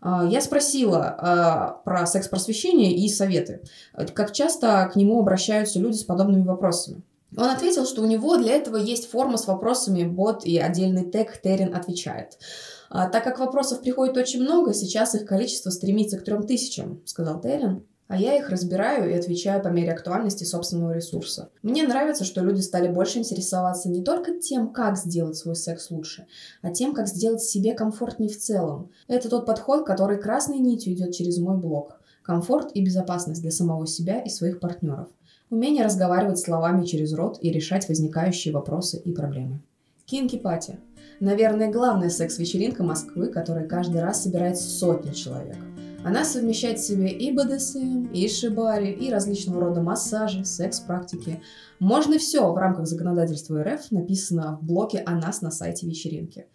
А, 0.00 0.26
я 0.26 0.40
спросила 0.40 1.04
а, 1.06 1.80
про 1.84 2.04
секс-просвещение 2.04 2.92
и 2.92 3.08
советы. 3.08 3.62
Как 4.12 4.32
часто 4.32 4.90
к 4.92 4.96
нему 4.96 5.20
обращаются 5.20 5.78
люди 5.78 5.98
с 5.98 6.04
подобными 6.04 6.42
вопросами? 6.42 7.04
Он 7.36 7.44
ответил, 7.44 7.86
что 7.86 8.02
у 8.02 8.06
него 8.06 8.36
для 8.36 8.56
этого 8.56 8.76
есть 8.76 9.08
форма 9.08 9.36
с 9.36 9.46
вопросами 9.46 10.04
бот 10.04 10.44
и 10.44 10.58
отдельный 10.58 11.08
тег 11.08 11.40
Терин 11.40 11.74
отвечает. 11.74 12.38
А, 12.88 13.08
так 13.08 13.22
как 13.22 13.38
вопросов 13.38 13.80
приходит 13.82 14.16
очень 14.16 14.42
много, 14.42 14.74
сейчас 14.74 15.14
их 15.14 15.24
количество 15.24 15.70
стремится 15.70 16.18
к 16.18 16.24
трем 16.24 16.46
тысячам, 16.46 17.02
сказал 17.06 17.40
Терин. 17.40 17.84
А 18.08 18.16
я 18.16 18.36
их 18.36 18.50
разбираю 18.50 19.08
и 19.08 19.16
отвечаю 19.16 19.62
по 19.62 19.68
мере 19.68 19.92
актуальности 19.92 20.42
собственного 20.42 20.90
ресурса. 20.90 21.50
Мне 21.62 21.86
нравится, 21.86 22.24
что 22.24 22.42
люди 22.42 22.60
стали 22.60 22.88
больше 22.88 23.20
интересоваться 23.20 23.88
не 23.88 24.02
только 24.02 24.40
тем, 24.40 24.72
как 24.72 24.96
сделать 24.96 25.36
свой 25.36 25.54
секс 25.54 25.92
лучше, 25.92 26.26
а 26.60 26.72
тем, 26.72 26.92
как 26.92 27.06
сделать 27.06 27.40
себе 27.40 27.72
комфортнее 27.72 28.28
в 28.28 28.36
целом. 28.36 28.90
Это 29.06 29.28
тот 29.28 29.46
подход, 29.46 29.86
который 29.86 30.20
красной 30.20 30.58
нитью 30.58 30.92
идет 30.92 31.14
через 31.14 31.38
мой 31.38 31.56
блог. 31.56 32.00
Комфорт 32.24 32.72
и 32.74 32.84
безопасность 32.84 33.42
для 33.42 33.52
самого 33.52 33.86
себя 33.86 34.20
и 34.20 34.28
своих 34.28 34.58
партнеров. 34.58 35.08
Умение 35.50 35.84
разговаривать 35.84 36.38
словами 36.38 36.86
через 36.86 37.12
рот 37.12 37.38
и 37.40 37.50
решать 37.50 37.88
возникающие 37.88 38.54
вопросы 38.54 38.98
и 38.98 39.12
проблемы. 39.12 39.60
Кинки-пати. 40.04 40.78
Наверное, 41.18 41.72
главная 41.72 42.08
секс-вечеринка 42.08 42.84
Москвы, 42.84 43.26
которая 43.26 43.66
каждый 43.66 44.00
раз 44.00 44.22
собирает 44.22 44.56
сотни 44.56 45.12
человек. 45.12 45.56
Она 46.04 46.24
совмещает 46.24 46.78
в 46.78 46.86
себе 46.86 47.10
и 47.10 47.32
БДСМ, 47.32 48.12
и 48.12 48.28
шибари, 48.28 48.92
и 48.92 49.10
различного 49.10 49.60
рода 49.60 49.82
массажи, 49.82 50.44
секс-практики. 50.44 51.42
Можно 51.80 52.18
все 52.18 52.52
в 52.52 52.56
рамках 52.56 52.86
законодательства 52.86 53.62
РФ 53.64 53.90
написано 53.90 54.56
в 54.62 54.64
блоке 54.64 55.02
о 55.04 55.16
нас 55.16 55.42
на 55.42 55.50
сайте 55.50 55.84
вечеринки. 55.84 56.46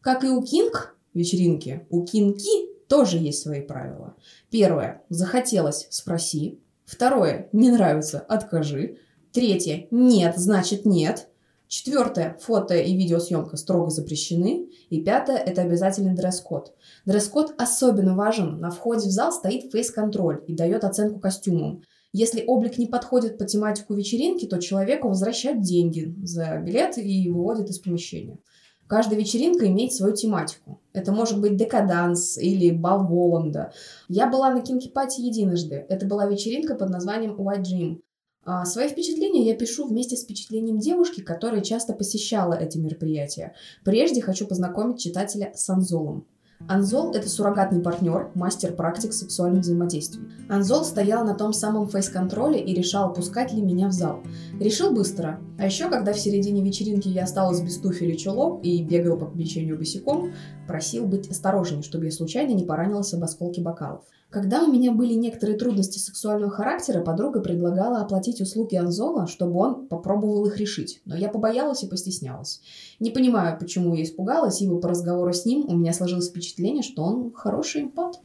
Как 0.00 0.22
и 0.22 0.28
у 0.28 0.40
Кинг 0.42 0.96
вечеринки, 1.12 1.86
у 1.90 2.04
Кинки 2.04 2.70
тоже 2.86 3.18
есть 3.18 3.42
свои 3.42 3.62
правила. 3.62 4.14
Первое. 4.48 5.02
Захотелось– 5.08 5.88
спроси. 5.90 6.60
Второе. 6.84 7.48
Не 7.52 7.70
нравится– 7.70 8.20
откажи. 8.28 8.98
Третье. 9.32 9.88
Нет, 9.90 10.36
значит 10.36 10.84
нет. 10.84 11.28
Четвертое. 11.66 12.36
Фото 12.42 12.76
и 12.76 12.96
видеосъемка 12.96 13.56
строго 13.56 13.90
запрещены. 13.90 14.68
И 14.90 15.02
пятое. 15.02 15.38
Это 15.38 15.62
обязательный 15.62 16.14
дресс-код. 16.14 16.74
Дресс-код 17.06 17.54
особенно 17.58 18.14
важен. 18.14 18.60
На 18.60 18.70
входе 18.70 19.08
в 19.08 19.12
зал 19.12 19.32
стоит 19.32 19.72
фейс-контроль 19.72 20.44
и 20.46 20.54
дает 20.54 20.84
оценку 20.84 21.18
костюмам. 21.18 21.82
Если 22.12 22.44
облик 22.46 22.78
не 22.78 22.86
подходит 22.86 23.38
по 23.38 23.44
тематику 23.44 23.94
вечеринки, 23.94 24.46
то 24.46 24.60
человеку 24.60 25.08
возвращают 25.08 25.62
деньги 25.62 26.14
за 26.22 26.58
билет 26.58 26.96
и 26.96 27.28
выводят 27.28 27.68
из 27.70 27.80
помещения. 27.80 28.38
Каждая 28.86 29.18
вечеринка 29.18 29.66
имеет 29.66 29.92
свою 29.92 30.14
тематику. 30.14 30.80
Это 30.92 31.12
может 31.12 31.40
быть 31.40 31.56
декаданс 31.56 32.36
или 32.38 32.70
бал 32.70 33.06
Воланда. 33.06 33.72
Я 34.08 34.28
была 34.28 34.50
на 34.50 34.60
кинки-пати 34.60 35.20
единожды. 35.20 35.86
Это 35.88 36.06
была 36.06 36.26
вечеринка 36.26 36.74
под 36.74 36.90
названием 36.90 37.34
White 37.34 37.62
Dream. 37.62 38.00
А 38.46 38.66
свои 38.66 38.88
впечатления 38.88 39.42
я 39.46 39.56
пишу 39.56 39.86
вместе 39.86 40.16
с 40.16 40.24
впечатлением 40.24 40.78
девушки, 40.78 41.22
которая 41.22 41.62
часто 41.62 41.94
посещала 41.94 42.52
эти 42.52 42.76
мероприятия. 42.76 43.54
Прежде 43.84 44.20
хочу 44.20 44.46
познакомить 44.46 45.00
читателя 45.00 45.52
с 45.54 45.68
Анзолом. 45.70 46.26
Анзол– 46.66 47.12
это 47.14 47.28
суррогатный 47.28 47.80
партнер, 47.80 48.30
мастер-практик 48.34 49.12
сексуальных 49.12 49.62
взаимодействий. 49.62 50.22
Анзол 50.48 50.84
стоял 50.84 51.24
на 51.24 51.34
том 51.34 51.52
самом 51.52 51.88
фейс-контроле 51.88 52.58
и 52.58 52.74
решал, 52.74 53.12
пускать 53.12 53.52
ли 53.52 53.60
меня 53.60 53.88
в 53.88 53.92
зал. 53.92 54.22
Решил 54.58 54.90
быстро. 54.92 55.40
А 55.58 55.66
еще, 55.66 55.90
когда 55.90 56.14
в 56.14 56.18
середине 56.18 56.62
вечеринки 56.62 57.08
я 57.08 57.24
осталась 57.24 57.60
без 57.60 57.78
туфель 57.78 58.12
и 58.12 58.18
чулок 58.18 58.64
и 58.64 58.82
бегал 58.82 59.18
по 59.18 59.26
помещению 59.26 59.76
босиком, 59.76 60.32
просил 60.66 61.06
быть 61.06 61.30
осторожнее, 61.30 61.82
чтобы 61.82 62.06
я 62.06 62.12
случайно 62.12 62.52
не 62.52 62.64
поранилась 62.64 63.12
об 63.12 63.24
осколки 63.24 63.60
бокалов. 63.60 64.04
Когда 64.34 64.64
у 64.64 64.66
меня 64.66 64.90
были 64.90 65.14
некоторые 65.14 65.56
трудности 65.56 66.00
сексуального 66.00 66.50
характера, 66.50 67.04
подруга 67.04 67.38
предлагала 67.38 68.00
оплатить 68.00 68.40
услуги 68.40 68.74
Анзола, 68.74 69.28
чтобы 69.28 69.60
он 69.60 69.86
попробовал 69.86 70.44
их 70.46 70.56
решить. 70.56 71.00
Но 71.04 71.16
я 71.16 71.28
побоялась 71.28 71.84
и 71.84 71.86
постеснялась. 71.86 72.60
Не 72.98 73.12
понимаю, 73.12 73.56
почему 73.56 73.94
я 73.94 74.02
испугалась, 74.02 74.60
ибо 74.60 74.80
по 74.80 74.88
разговору 74.88 75.32
с 75.32 75.44
ним 75.44 75.66
у 75.68 75.76
меня 75.76 75.92
сложилось 75.92 76.30
впечатление, 76.30 76.82
что 76.82 77.04
он 77.04 77.32
хороший 77.32 77.82
импат. 77.82 78.18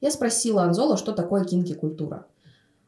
Я 0.00 0.12
спросила 0.12 0.62
Анзола, 0.62 0.96
что 0.96 1.10
такое 1.10 1.42
кинки-культура. 1.42 2.26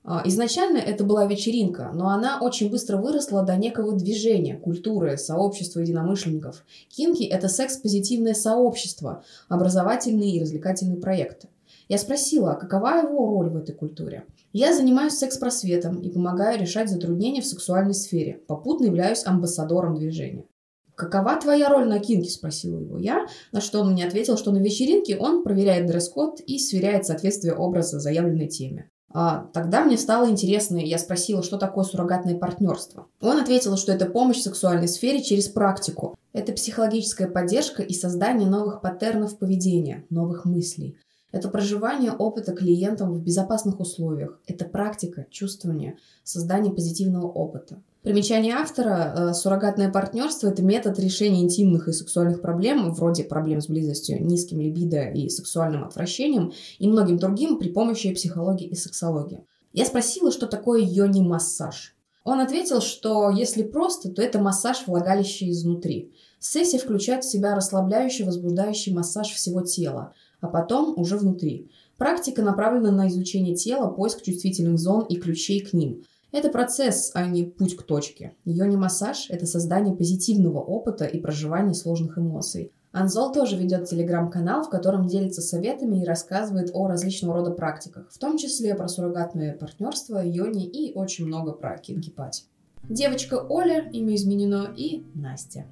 А, 0.04 0.22
изначально 0.24 0.78
это 0.78 1.02
была 1.02 1.26
вечеринка, 1.26 1.90
но 1.92 2.10
она 2.10 2.38
очень 2.40 2.70
быстро 2.70 2.98
выросла 2.98 3.42
до 3.42 3.56
некого 3.56 3.96
движения, 3.96 4.56
культуры, 4.56 5.16
сообщества 5.16 5.80
единомышленников. 5.80 6.64
Кинки– 6.88 7.24
это 7.24 7.48
секс-позитивное 7.48 8.34
сообщество, 8.34 9.24
образовательные 9.48 10.36
и 10.36 10.40
развлекательные 10.40 10.98
проекты. 10.98 11.48
Я 11.88 11.98
спросила, 11.98 12.52
а 12.52 12.56
какова 12.56 13.02
его 13.02 13.26
роль 13.30 13.50
в 13.50 13.56
этой 13.56 13.74
культуре? 13.74 14.24
Я 14.52 14.74
занимаюсь 14.74 15.14
секс-просветом 15.14 16.00
и 16.00 16.10
помогаю 16.10 16.60
решать 16.60 16.88
затруднения 16.88 17.42
в 17.42 17.46
сексуальной 17.46 17.94
сфере. 17.94 18.40
Попутно 18.46 18.86
являюсь 18.86 19.26
амбассадором 19.26 19.96
движения. 19.96 20.46
«Какова 20.94 21.36
твоя 21.40 21.68
роль 21.68 21.88
на 21.88 21.98
кинке?»– 21.98 22.30
спросила 22.30 22.78
его 22.78 22.98
я, 22.98 23.26
на 23.50 23.60
что 23.60 23.80
он 23.80 23.92
мне 23.92 24.06
ответил, 24.06 24.36
что 24.36 24.52
на 24.52 24.58
вечеринке 24.58 25.16
он 25.16 25.42
проверяет 25.42 25.86
дресс-код 25.86 26.40
и 26.40 26.58
сверяет 26.58 27.04
соответствие 27.04 27.54
образа 27.54 27.98
заявленной 27.98 28.46
теме. 28.46 28.90
А, 29.12 29.48
тогда 29.52 29.84
мне 29.84 29.96
стало 29.96 30.28
интересно, 30.28 30.76
и 30.76 30.88
я 30.88 30.98
спросила, 30.98 31.42
что 31.42 31.56
такое 31.56 31.84
суррогатное 31.84 32.36
партнерство. 32.36 33.06
Он 33.20 33.38
ответил, 33.38 33.76
что 33.76 33.92
это 33.92 34.06
помощь 34.06 34.38
в 34.38 34.42
сексуальной 34.42 34.88
сфере 34.88 35.22
через 35.22 35.48
практику. 35.48 36.16
Это 36.32 36.52
психологическая 36.52 37.28
поддержка 37.28 37.82
и 37.82 37.92
создание 37.92 38.48
новых 38.48 38.80
паттернов 38.80 39.38
поведения, 39.38 40.04
новых 40.10 40.44
мыслей. 40.44 40.96
Это 41.34 41.48
проживание 41.48 42.12
опыта 42.12 42.52
клиентам 42.52 43.12
в 43.12 43.20
безопасных 43.20 43.80
условиях. 43.80 44.38
Это 44.46 44.66
практика, 44.66 45.26
чувствование, 45.30 45.98
создание 46.22 46.72
позитивного 46.72 47.26
опыта. 47.26 47.82
Примечание 48.04 48.54
автора 48.54 49.14
э, 49.16 49.34
«Суррогатное 49.34 49.90
партнерство»– 49.90 50.46
это 50.48 50.62
метод 50.62 50.96
решения 51.00 51.42
интимных 51.42 51.88
и 51.88 51.92
сексуальных 51.92 52.40
проблем, 52.40 52.92
вроде 52.92 53.24
проблем 53.24 53.60
с 53.60 53.66
близостью, 53.66 54.24
низким 54.24 54.60
либидо 54.60 55.10
и 55.10 55.28
сексуальным 55.28 55.82
отвращением, 55.82 56.52
и 56.78 56.86
многим 56.86 57.16
другим 57.16 57.58
при 57.58 57.70
помощи 57.70 58.14
психологии 58.14 58.68
и 58.68 58.76
сексологии. 58.76 59.44
Я 59.72 59.86
спросила, 59.86 60.30
что 60.30 60.46
такое 60.46 60.82
йони-массаж. 60.82 61.96
Он 62.22 62.38
ответил, 62.38 62.80
что 62.80 63.30
если 63.30 63.64
просто, 63.64 64.08
то 64.08 64.22
это 64.22 64.38
массаж 64.38 64.84
влагалища 64.86 65.50
изнутри. 65.50 66.12
Сессия 66.38 66.78
включает 66.78 67.24
в 67.24 67.30
себя 67.30 67.56
расслабляющий, 67.56 68.24
возбуждающий 68.24 68.94
массаж 68.94 69.32
всего 69.32 69.62
тела– 69.62 70.12
а 70.44 70.48
потом 70.48 70.92
уже 70.98 71.16
внутри. 71.16 71.70
Практика 71.96 72.42
направлена 72.42 72.90
на 72.90 73.08
изучение 73.08 73.54
тела, 73.54 73.88
поиск 73.88 74.22
чувствительных 74.22 74.78
зон 74.78 75.06
и 75.06 75.16
ключей 75.16 75.60
к 75.60 75.72
ним. 75.72 76.02
Это 76.32 76.50
процесс, 76.50 77.12
а 77.14 77.26
не 77.26 77.44
путь 77.44 77.76
к 77.76 77.82
точке. 77.82 78.34
Йони-массаж– 78.44 79.26
это 79.30 79.46
создание 79.46 79.94
позитивного 79.94 80.58
опыта 80.58 81.04
и 81.06 81.20
проживание 81.20 81.74
сложных 81.74 82.18
эмоций. 82.18 82.72
Анзол 82.92 83.32
тоже 83.32 83.56
ведет 83.56 83.88
телеграм-канал, 83.88 84.64
в 84.64 84.68
котором 84.68 85.06
делится 85.06 85.40
советами 85.40 86.02
и 86.02 86.04
рассказывает 86.04 86.70
о 86.74 86.88
различного 86.88 87.34
рода 87.34 87.50
практиках, 87.50 88.10
в 88.10 88.18
том 88.18 88.36
числе 88.36 88.74
про 88.74 88.88
суррогатное 88.88 89.56
партнерство, 89.56 90.22
йони 90.24 90.66
и 90.66 90.92
очень 90.92 91.26
много 91.26 91.52
про 91.52 91.78
кинкипати. 91.78 92.44
Девочка 92.88 93.34
Оля, 93.48 93.88
имя 93.92 94.14
изменено, 94.14 94.74
и 94.76 95.04
Настя. 95.14 95.64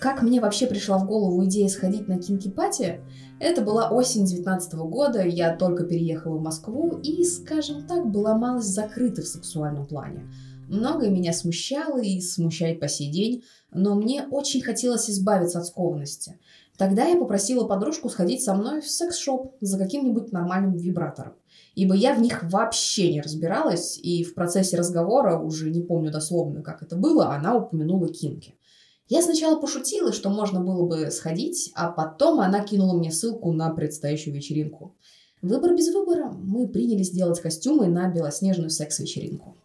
Как 0.00 0.22
мне 0.22 0.40
вообще 0.40 0.66
пришла 0.66 0.96
в 0.96 1.06
голову 1.06 1.44
идея 1.44 1.68
сходить 1.68 2.08
на 2.08 2.18
кинки-пати? 2.18 3.00
Это 3.38 3.60
была 3.60 3.90
осень 3.90 4.24
19 4.24 4.72
года, 4.74 5.22
я 5.26 5.54
только 5.54 5.84
переехала 5.84 6.38
в 6.38 6.42
Москву 6.42 6.98
и, 7.02 7.22
скажем 7.22 7.86
так, 7.86 8.10
была 8.10 8.34
малость 8.34 8.72
закрыта 8.72 9.20
в 9.20 9.26
сексуальном 9.26 9.86
плане. 9.86 10.26
Многое 10.68 11.10
меня 11.10 11.34
смущало 11.34 12.00
и 12.00 12.18
смущает 12.22 12.80
по 12.80 12.88
сей 12.88 13.10
день, 13.10 13.44
но 13.72 13.94
мне 13.94 14.22
очень 14.30 14.62
хотелось 14.62 15.10
избавиться 15.10 15.58
от 15.58 15.66
скованности. 15.66 16.38
Тогда 16.78 17.04
я 17.04 17.18
попросила 17.18 17.66
подружку 17.66 18.08
сходить 18.08 18.42
со 18.42 18.54
мной 18.54 18.80
в 18.80 18.88
секс-шоп 18.88 19.54
за 19.60 19.76
каким-нибудь 19.76 20.32
нормальным 20.32 20.76
вибратором. 20.76 21.34
Ибо 21.74 21.94
я 21.94 22.14
в 22.14 22.22
них 22.22 22.42
вообще 22.44 23.12
не 23.12 23.20
разбиралась, 23.20 23.98
и 23.98 24.24
в 24.24 24.32
процессе 24.32 24.78
разговора, 24.78 25.38
уже 25.38 25.68
не 25.68 25.82
помню 25.82 26.10
дословно, 26.10 26.62
как 26.62 26.82
это 26.82 26.96
было, 26.96 27.34
она 27.34 27.54
упомянула 27.54 28.08
кинки. 28.08 28.54
Я 29.10 29.22
сначала 29.22 29.60
пошутила, 29.60 30.12
что 30.12 30.30
можно 30.30 30.60
было 30.60 30.86
бы 30.86 31.10
сходить, 31.10 31.72
а 31.74 31.90
потом 31.90 32.38
она 32.38 32.64
кинула 32.64 32.96
мне 32.96 33.10
ссылку 33.10 33.52
на 33.52 33.68
предстоящую 33.70 34.36
вечеринку. 34.36 34.94
Выбор 35.42 35.74
без 35.74 35.92
выбора. 35.92 36.30
Мы 36.30 36.68
принялись 36.68 37.10
делать 37.10 37.40
костюмы 37.40 37.88
на 37.88 38.08
белоснежную 38.08 38.70
секс-вечеринку. 38.70 39.56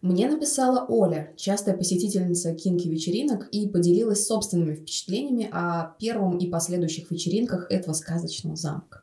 Мне 0.00 0.30
написала 0.30 0.86
Оля, 0.86 1.32
частая 1.36 1.76
посетительница 1.76 2.54
кинки-вечеринок, 2.54 3.48
и 3.50 3.68
поделилась 3.68 4.24
собственными 4.24 4.76
впечатлениями 4.76 5.48
о 5.50 5.96
первом 5.98 6.38
и 6.38 6.46
последующих 6.46 7.10
вечеринках 7.10 7.72
этого 7.72 7.94
сказочного 7.94 8.54
замка. 8.54 9.02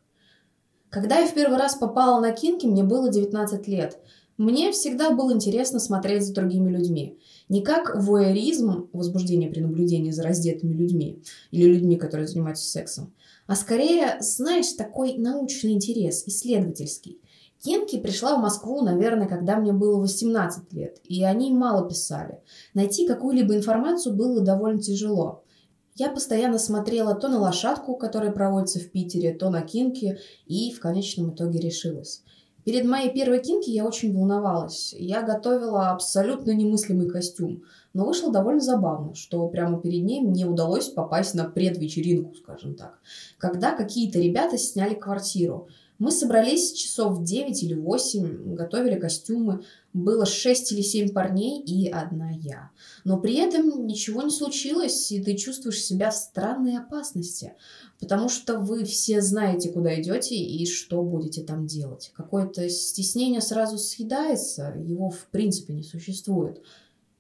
Когда 0.90 1.20
я 1.20 1.28
в 1.28 1.34
первый 1.34 1.58
раз 1.58 1.76
попала 1.76 2.22
на 2.22 2.32
кинки, 2.32 2.66
мне 2.66 2.86
было 2.86 3.10
19 3.10 3.68
лет. 3.68 4.00
Мне 4.38 4.72
всегда 4.72 5.12
было 5.12 5.34
интересно 5.34 5.80
смотреть 5.80 6.24
за 6.24 6.34
другими 6.34 6.70
людьми. 6.70 7.20
Не 7.48 7.62
как 7.62 7.96
вуэризм, 7.96 8.90
возбуждение 8.92 9.50
при 9.50 9.60
наблюдении 9.60 10.12
за 10.12 10.24
раздетыми 10.24 10.74
людьми 10.74 11.22
или 11.52 11.74
людьми, 11.74 11.96
которые 11.96 12.28
занимаются 12.28 12.68
сексом, 12.70 13.14
а 13.46 13.56
скорее, 13.56 14.18
знаешь, 14.20 14.74
такой 14.74 15.18
научный 15.18 15.74
интерес, 15.74 16.24
исследовательский. 16.26 17.20
Кинки 17.64 18.00
пришла 18.00 18.38
в 18.38 18.42
Москву, 18.42 18.82
наверное, 18.82 19.28
когда 19.28 19.58
мне 19.58 19.74
было 19.74 20.00
18 20.00 20.74
лет, 20.74 21.00
и 21.04 21.24
они 21.24 21.52
мало 21.52 21.88
писали. 21.88 22.40
Найти 22.74 23.08
какую-либо 23.08 23.56
информацию 23.56 24.16
было 24.16 24.42
довольно 24.42 24.82
тяжело. 24.82 25.44
Я 25.96 26.10
постоянно 26.10 26.60
смотрела 26.60 27.16
то 27.16 27.28
на 27.28 27.40
лошадку, 27.40 27.96
которая 27.96 28.32
проводится 28.32 28.80
в 28.80 28.92
Питере, 28.92 29.34
то 29.34 29.50
на 29.50 29.62
кинки, 29.62 30.20
и 30.46 30.74
в 30.74 30.80
конечном 30.80 31.34
итоге 31.34 31.60
решилась. 31.60 32.22
Перед 32.66 32.84
моей 32.86 33.14
первой 33.14 33.42
кинки 33.42 33.70
я 33.70 33.86
очень 33.86 34.12
волновалась. 34.12 34.96
Я 34.98 35.22
готовила 35.22 35.92
абсолютно 35.92 36.50
немыслимый 36.50 37.08
костюм, 37.08 37.64
но 37.94 38.06
вышло 38.06 38.34
довольно 38.34 38.60
забавно, 38.60 39.14
что 39.14 39.48
прямо 39.48 39.80
перед 39.80 40.04
ней 40.04 40.20
мне 40.22 40.48
удалось 40.48 40.90
попасть 40.90 41.36
на 41.36 41.46
предвечеринку, 41.46 42.34
скажем 42.34 42.74
так, 42.74 43.00
когда 43.38 43.76
какие-то 43.76 44.20
ребята 44.20 44.58
сняли 44.58 44.96
квартиру– 44.96 45.70
мы 45.98 46.12
собрались 46.12 46.74
часов 46.74 47.18
в 47.18 47.24
9 47.24 47.64
или 47.64 47.74
8, 47.74 48.54
готовили 48.54 49.00
костюмы. 49.00 49.64
Было 49.96 50.26
6 50.26 50.74
или 50.74 50.82
7 50.82 51.14
парней 51.14 51.62
и 51.62 51.90
одна 51.90 52.30
я. 52.30 52.72
Но 53.06 53.18
при 53.18 53.36
этом 53.36 53.88
ничего 53.88 54.24
не 54.24 54.30
случилось, 54.30 55.10
и 55.14 55.24
ты 55.24 55.38
чувствуешь 55.38 55.82
себя 55.82 56.12
в 56.12 56.16
странной 56.18 56.78
опасности, 56.78 57.54
потому 57.98 58.28
что 58.28 58.60
вы 58.60 58.84
все 58.84 59.22
знаете, 59.22 59.72
куда 59.72 60.02
идете 60.02 60.36
и 60.36 60.66
что 60.66 61.02
будете 61.02 61.44
там 61.44 61.66
делать. 61.66 62.12
Какое-то 62.14 62.68
стеснение 62.68 63.40
сразу 63.40 63.78
съедается, 63.78 64.76
его 64.78 65.12
в 65.12 65.28
принципе 65.32 65.72
не 65.72 65.84
существует. 65.84 66.62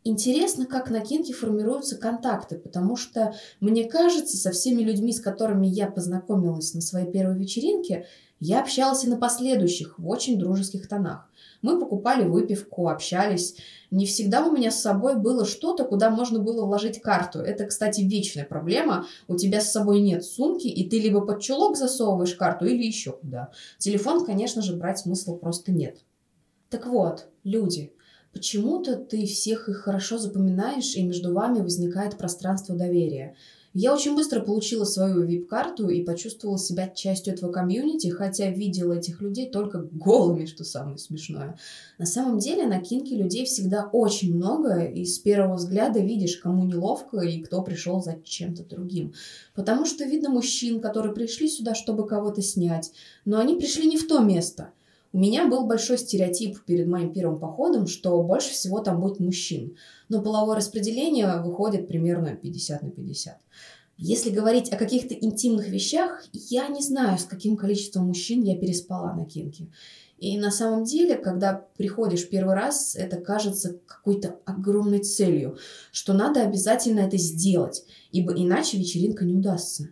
Интересно, 0.04 0.66
как 0.66 0.90
на 0.90 1.00
Кинке 1.00 1.32
формируются 1.32 1.96
контакты, 1.96 2.58
потому 2.58 2.98
что, 2.98 3.34
мне 3.62 3.86
кажется, 3.86 4.36
со 4.36 4.52
всеми 4.52 4.84
людьми, 4.84 5.14
с 5.14 5.22
которыми 5.22 5.66
я 5.66 5.88
познакомилась 5.88 6.74
на 6.74 6.82
своей 6.82 7.10
первой 7.10 7.40
вечеринке, 7.40 8.06
я 8.42 8.60
общалась 8.60 9.06
и 9.06 9.08
на 9.08 9.16
последующих, 9.16 9.98
в 9.98 10.10
очень 10.10 10.38
дружеских 10.38 10.90
тонах. 10.90 11.30
Мы 11.62 11.80
покупали 11.80 12.26
выпивку, 12.26 12.90
общались. 12.90 13.56
Не 13.92 14.06
всегда 14.06 14.46
у 14.46 14.52
меня 14.52 14.72
с 14.72 14.82
собой 14.82 15.16
было 15.16 15.46
что-то, 15.46 15.86
куда 15.86 16.10
можно 16.10 16.40
было 16.40 16.66
вложить 16.66 17.02
карту. 17.02 17.40
Это, 17.40 17.66
кстати, 17.66 18.02
вечная 18.02 18.46
проблема. 18.46 19.06
У 19.28 19.36
тебя 19.36 19.62
с 19.62 19.72
собой 19.72 20.02
нет 20.02 20.24
сумки, 20.24 20.68
и 20.68 20.90
ты 20.90 21.00
либо 21.00 21.22
под 21.22 21.42
чулок 21.42 21.78
засовываешь 21.78 22.36
карту, 22.36 22.66
или 22.66 22.84
еще 22.84 23.14
куда. 23.14 23.52
Телефон, 23.78 24.26
конечно 24.26 24.62
же, 24.62 24.76
брать 24.76 25.00
смысла 25.00 25.36
просто 25.36 25.72
нет. 25.72 26.00
Так 26.70 26.88
вот, 26.88 27.28
люди, 27.44 27.94
почему-то 28.34 28.98
ты 28.98 29.26
всех 29.26 29.70
их 29.70 29.78
хорошо 29.78 30.18
запоминаешь, 30.18 30.96
и 30.96 31.04
между 31.04 31.34
вами 31.34 31.60
возникает 31.60 32.18
пространство 32.18 32.76
доверия. 32.76 33.36
Я 33.78 33.94
очень 33.94 34.16
быстро 34.16 34.40
получила 34.40 34.86
свою 34.86 35.28
VIP-карту 35.28 35.90
и 35.90 36.02
почувствовала 36.02 36.58
себя 36.58 36.88
частью 36.88 37.34
этого 37.34 37.52
комьюнити, 37.52 38.08
хотя 38.08 38.50
видела 38.50 38.94
этих 38.94 39.20
людей 39.20 39.50
только 39.50 39.80
голыми, 39.92 40.46
что 40.46 40.64
самое 40.64 40.98
смешное. 40.98 41.60
На 41.98 42.06
самом 42.06 42.40
деле 42.40 42.68
на 42.68 42.80
кинке 42.80 43.18
людей 43.18 43.44
всегда 43.44 43.90
очень 43.92 44.34
много, 44.34 44.86
и 44.86 45.04
с 45.04 45.20
первого 45.20 45.58
взгляда 45.58 46.00
видишь, 46.00 46.38
кому 46.38 46.64
неловко 46.64 47.20
и 47.20 47.42
кто 47.42 47.62
пришел 47.64 48.02
за 48.02 48.16
чем-то 48.24 48.64
другим. 48.64 49.14
Потому 49.54 49.86
что 49.86 50.06
видно 50.06 50.30
мужчин, 50.30 50.80
которые 50.80 51.14
пришли 51.14 51.50
сюда, 51.50 51.76
чтобы 51.76 52.08
кого-то 52.08 52.42
снять, 52.42 52.94
но 53.26 53.40
они 53.40 53.58
пришли 53.58 53.88
не 53.88 53.98
в 53.98 54.08
то 54.08 54.20
место– 54.20 54.70
у 55.16 55.18
меня 55.18 55.48
был 55.48 55.66
большой 55.66 55.98
стереотип 55.98 56.66
перед 56.66 56.88
моим 56.88 57.14
первым 57.14 57.40
походом, 57.40 57.88
что 57.88 58.22
больше 58.22 58.50
всего 58.50 58.82
там 58.82 59.00
будет 59.00 59.22
мужчин. 59.22 59.78
Но 60.10 60.22
половое 60.22 60.58
распределение 60.58 61.42
выходит 61.42 61.88
примерно 61.88 62.36
50 62.36 62.84
на 62.84 62.90
50. 62.92 63.38
Если 63.98 64.30
говорить 64.30 64.74
о 64.74 64.76
каких-то 64.76 65.14
интимных 65.14 65.70
вещах, 65.70 66.26
я 66.34 66.68
не 66.68 66.82
знаю, 66.82 67.18
с 67.18 67.24
каким 67.24 67.56
количеством 67.56 68.08
мужчин 68.08 68.44
я 68.44 68.58
переспала 68.58 69.14
на 69.14 69.24
кинке. 69.24 69.70
И 70.18 70.38
на 70.38 70.52
самом 70.52 70.84
деле, 70.84 71.16
когда 71.16 71.66
приходишь 71.78 72.28
первый 72.28 72.56
раз, 72.56 72.98
это 72.98 73.16
кажется 73.16 73.80
какой-то 73.86 74.40
огромной 74.44 75.00
целью, 75.00 75.58
что 75.94 76.12
надо 76.12 76.42
обязательно 76.42 77.00
это 77.00 77.16
сделать, 77.16 77.86
ибо 78.12 78.34
иначе 78.34 78.78
вечеринка 78.78 79.24
не 79.24 79.36
удастся. 79.36 79.88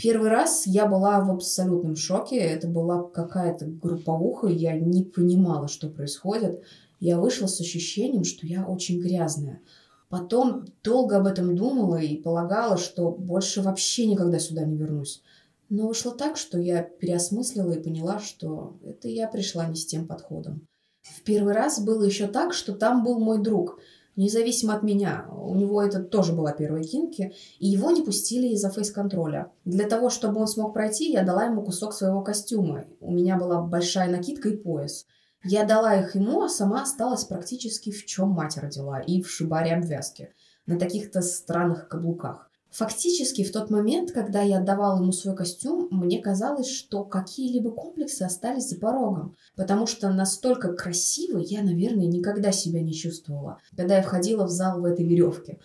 Первый 0.00 0.30
раз 0.30 0.66
я 0.66 0.86
была 0.86 1.20
в 1.20 1.30
абсолютном 1.30 1.96
шоке. 1.96 2.36
Это 2.36 2.66
была 2.66 3.02
какая-то 3.02 3.66
групповуха, 3.66 4.48
я 4.48 4.78
не 4.78 5.04
понимала, 5.04 5.68
что 5.68 5.88
происходит. 5.88 6.62
Я 7.00 7.18
вышла 7.18 7.46
с 7.46 7.60
ощущением, 7.60 8.24
что 8.24 8.46
я 8.46 8.64
очень 8.66 9.00
грязная. 9.00 9.60
Потом 10.08 10.66
долго 10.82 11.16
об 11.16 11.26
этом 11.26 11.56
думала 11.56 11.96
и 11.96 12.16
полагала, 12.16 12.76
что 12.76 13.10
больше 13.10 13.62
вообще 13.62 14.06
никогда 14.06 14.38
сюда 14.38 14.64
не 14.64 14.76
вернусь. 14.76 15.22
Но 15.68 15.88
вышло 15.88 16.12
так, 16.12 16.36
что 16.36 16.58
я 16.58 16.82
переосмыслила 16.82 17.72
и 17.72 17.82
поняла, 17.82 18.20
что 18.20 18.76
это 18.84 19.08
я 19.08 19.28
пришла 19.28 19.66
не 19.66 19.76
с 19.76 19.86
тем 19.86 20.06
подходом. 20.06 20.66
В 21.02 21.22
первый 21.22 21.52
раз 21.52 21.80
было 21.80 22.04
еще 22.04 22.26
так, 22.26 22.54
что 22.54 22.74
там 22.74 23.04
был 23.04 23.18
мой 23.18 23.42
друг– 23.42 23.78
независимо 24.16 24.74
от 24.74 24.82
меня. 24.82 25.26
У 25.30 25.54
него 25.54 25.82
это 25.82 26.02
тоже 26.02 26.32
была 26.32 26.52
первая 26.52 26.82
кинки, 26.82 27.32
и 27.58 27.66
его 27.66 27.90
не 27.90 28.02
пустили 28.02 28.48
из-за 28.48 28.70
фейс-контроля. 28.70 29.52
Для 29.64 29.88
того, 29.88 30.10
чтобы 30.10 30.40
он 30.40 30.46
смог 30.46 30.72
пройти, 30.72 31.12
я 31.12 31.22
дала 31.22 31.44
ему 31.44 31.62
кусок 31.62 31.94
своего 31.94 32.22
костюма. 32.22 32.84
У 33.00 33.12
меня 33.12 33.36
была 33.36 33.60
большая 33.62 34.10
накидка 34.10 34.48
и 34.48 34.56
пояс. 34.56 35.06
Я 35.42 35.64
дала 35.64 35.94
их 35.94 36.14
ему, 36.14 36.42
а 36.42 36.48
сама 36.48 36.82
осталась 36.82 37.24
практически 37.24 37.90
в 37.90 38.06
чем 38.06 38.30
мать 38.30 38.56
родила, 38.56 39.00
и 39.00 39.20
в 39.20 39.30
шибаре 39.30 39.74
обвязки, 39.74 40.32
на 40.64 40.78
таких-то 40.78 41.20
странных 41.20 41.88
каблуках. 41.88 42.50
Фактически, 42.74 43.44
в 43.44 43.52
тот 43.52 43.70
момент, 43.70 44.10
когда 44.10 44.42
я 44.42 44.58
отдавала 44.58 45.00
ему 45.00 45.12
свой 45.12 45.36
костюм, 45.36 45.86
мне 45.92 46.18
казалось, 46.18 46.68
что 46.68 47.04
какие-либо 47.04 47.70
комплексы 47.70 48.22
остались 48.22 48.68
за 48.68 48.80
порогом, 48.80 49.36
потому 49.54 49.86
что 49.86 50.10
настолько 50.10 50.72
красивой 50.72 51.44
я, 51.44 51.62
наверное, 51.62 52.06
никогда 52.06 52.50
себя 52.50 52.82
не 52.82 52.92
чувствовала, 52.92 53.60
когда 53.76 53.98
я 53.98 54.02
входила 54.02 54.44
в 54.44 54.50
зал 54.50 54.80
в 54.80 54.84
этой 54.86 55.06
веревке. 55.06 55.60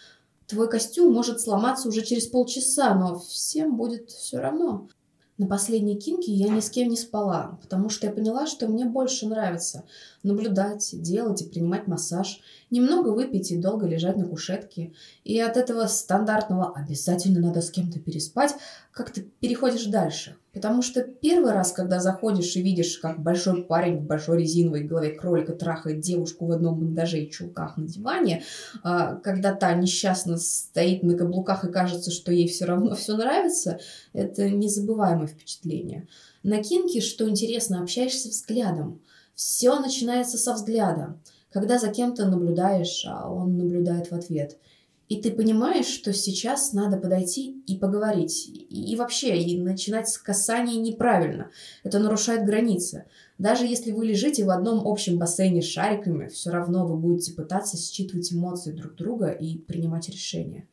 Твой 0.45 0.69
костюм 0.69 1.11
может 1.11 1.41
сломаться 1.41 1.87
уже 1.89 2.03
через 2.03 2.27
полчаса, 2.27 2.93
но 2.93 3.17
всем 3.17 3.75
будет 3.75 4.11
все 4.11 4.37
равно. 4.37 4.87
На 5.39 5.47
последней 5.47 5.97
кинке 5.97 6.31
я 6.31 6.49
ни 6.49 6.59
с 6.59 6.69
кем 6.69 6.89
не 6.89 6.97
спала, 6.97 7.57
потому 7.63 7.89
что 7.89 8.05
я 8.05 8.13
поняла, 8.13 8.45
что 8.45 8.67
мне 8.67 8.85
больше 8.85 9.25
нравится 9.25 9.83
наблюдать, 10.23 10.89
делать 10.93 11.41
и 11.41 11.45
принимать 11.45 11.87
массаж, 11.87 12.41
немного 12.69 13.09
выпить 13.09 13.51
и 13.51 13.57
долго 13.57 13.87
лежать 13.87 14.17
на 14.17 14.25
кушетке. 14.25 14.93
И 15.23 15.39
от 15.39 15.57
этого 15.57 15.87
стандартного 15.87 16.73
«обязательно 16.75 17.39
надо 17.39 17.61
с 17.61 17.71
кем-то 17.71 17.99
переспать» 17.99 18.55
как 18.91 19.11
то 19.11 19.21
переходишь 19.21 19.85
дальше. 19.85 20.35
Потому 20.51 20.81
что 20.81 21.03
первый 21.03 21.53
раз, 21.53 21.71
когда 21.71 21.99
заходишь 21.99 22.55
и 22.55 22.61
видишь, 22.61 22.97
как 22.97 23.21
большой 23.21 23.63
парень 23.63 23.99
в 23.99 24.03
большой 24.03 24.41
резиновой 24.41 24.83
голове 24.83 25.11
кролика 25.11 25.53
трахает 25.53 26.01
девушку 26.01 26.47
в 26.47 26.51
одном 26.51 26.79
бандаже 26.79 27.19
и 27.19 27.31
чулках 27.31 27.77
на 27.77 27.87
диване, 27.87 28.43
а, 28.83 29.15
когда 29.15 29.53
та 29.53 29.73
несчастно 29.73 30.37
стоит 30.37 31.03
на 31.03 31.15
каблуках 31.15 31.63
и 31.63 31.71
кажется, 31.71 32.11
что 32.11 32.33
ей 32.33 32.49
все 32.49 32.65
равно 32.65 32.95
все 32.95 33.15
нравится, 33.15 33.79
это 34.11 34.49
незабываемое 34.49 35.27
впечатление. 35.27 36.07
На 36.43 36.63
кинке, 36.63 36.99
что 36.99 37.29
интересно, 37.29 37.81
общаешься 37.81 38.29
взглядом. 38.29 39.01
Все 39.39 39.79
начинается 39.79 40.37
со 40.37 40.53
взгляда. 40.53 41.17
Когда 41.49 41.79
за 41.79 41.87
кем-то 41.87 42.27
наблюдаешь, 42.27 43.05
а 43.07 43.31
он 43.31 43.55
наблюдает 43.55 44.11
в 44.11 44.13
ответ– 44.13 44.57
и 45.07 45.19
ты 45.19 45.31
понимаешь, 45.31 45.87
что 45.87 46.13
сейчас 46.13 46.71
надо 46.71 46.97
подойти 46.97 47.63
и 47.65 47.77
поговорить. 47.77 48.47
И, 48.69 48.95
вообще, 48.95 49.41
и 49.41 49.59
начинать 49.59 50.07
с 50.07 50.19
касания 50.19 50.79
неправильно. 50.79 51.49
Это 51.83 51.97
нарушает 51.97 52.45
границы. 52.45 53.05
Даже 53.39 53.65
если 53.65 53.91
вы 53.91 54.05
лежите 54.05 54.45
в 54.45 54.51
одном 54.51 54.87
общем 54.87 55.17
бассейне 55.17 55.63
с 55.63 55.65
шариками, 55.65 56.27
все 56.27 56.51
равно 56.51 56.85
вы 56.85 56.95
будете 56.95 57.33
пытаться 57.33 57.75
считывать 57.75 58.31
эмоции 58.31 58.71
друг 58.71 58.93
друга 58.93 59.31
и 59.31 59.57
принимать 59.57 60.09
решения. 60.09 60.67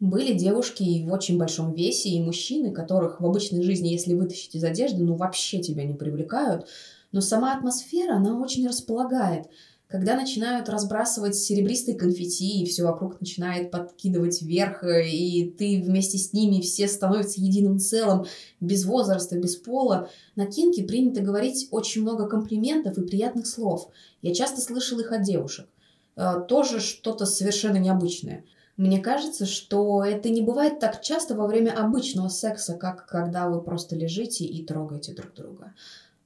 Были 0.00 0.36
девушки 0.36 0.82
и 0.82 1.04
в 1.04 1.12
очень 1.12 1.38
большом 1.38 1.72
весе, 1.72 2.08
и 2.08 2.20
мужчины, 2.20 2.72
которых 2.72 3.20
в 3.20 3.24
обычной 3.24 3.62
жизни, 3.62 3.90
если 3.90 4.14
вытащить 4.14 4.56
из 4.56 4.64
одежды, 4.64 5.04
ну 5.04 5.14
вообще 5.14 5.60
тебя 5.60 5.84
не 5.84 5.94
привлекают. 5.94 6.66
Но 7.12 7.20
сама 7.20 7.54
атмосфера, 7.54 8.16
она 8.16 8.38
очень 8.40 8.66
располагает– 8.66 9.46
когда 9.92 10.16
начинают 10.16 10.70
разбрасывать 10.70 11.36
серебристые 11.36 11.98
конфетти, 11.98 12.62
и 12.62 12.66
все 12.66 12.82
вокруг 12.82 13.20
начинает 13.20 13.70
подкидывать 13.70 14.40
вверх, 14.40 14.82
и 14.84 15.54
ты 15.58 15.82
вместе 15.84 16.16
с 16.16 16.32
ними 16.32 16.62
все 16.62 16.88
становятся 16.88 17.42
единым 17.42 17.78
целым, 17.78 18.24
без 18.58 18.86
возраста, 18.86 19.38
без 19.38 19.54
пола, 19.56 20.08
на 20.34 20.46
кинке 20.46 20.82
принято 20.82 21.20
говорить 21.20 21.68
очень 21.70 22.00
много 22.00 22.26
комплиментов 22.26 22.96
и 22.96 23.06
приятных 23.06 23.46
слов. 23.46 23.90
Я 24.22 24.32
часто 24.32 24.62
слышал 24.62 24.98
их 24.98 25.12
от 25.12 25.24
девушек. 25.24 25.66
Э, 26.16 26.36
тоже 26.48 26.80
что-то 26.80 27.26
совершенно 27.26 27.76
необычное. 27.76 28.46
Мне 28.78 28.98
кажется, 28.98 29.44
что 29.44 30.02
это 30.02 30.30
не 30.30 30.40
бывает 30.40 30.80
так 30.80 31.02
часто 31.02 31.34
во 31.34 31.46
время 31.46 31.72
обычного 31.72 32.28
секса, 32.28 32.78
как 32.78 33.04
когда 33.06 33.50
вы 33.50 33.60
просто 33.60 33.94
лежите 33.94 34.46
и 34.46 34.64
трогаете 34.64 35.12
друг 35.12 35.34
друга. 35.34 35.74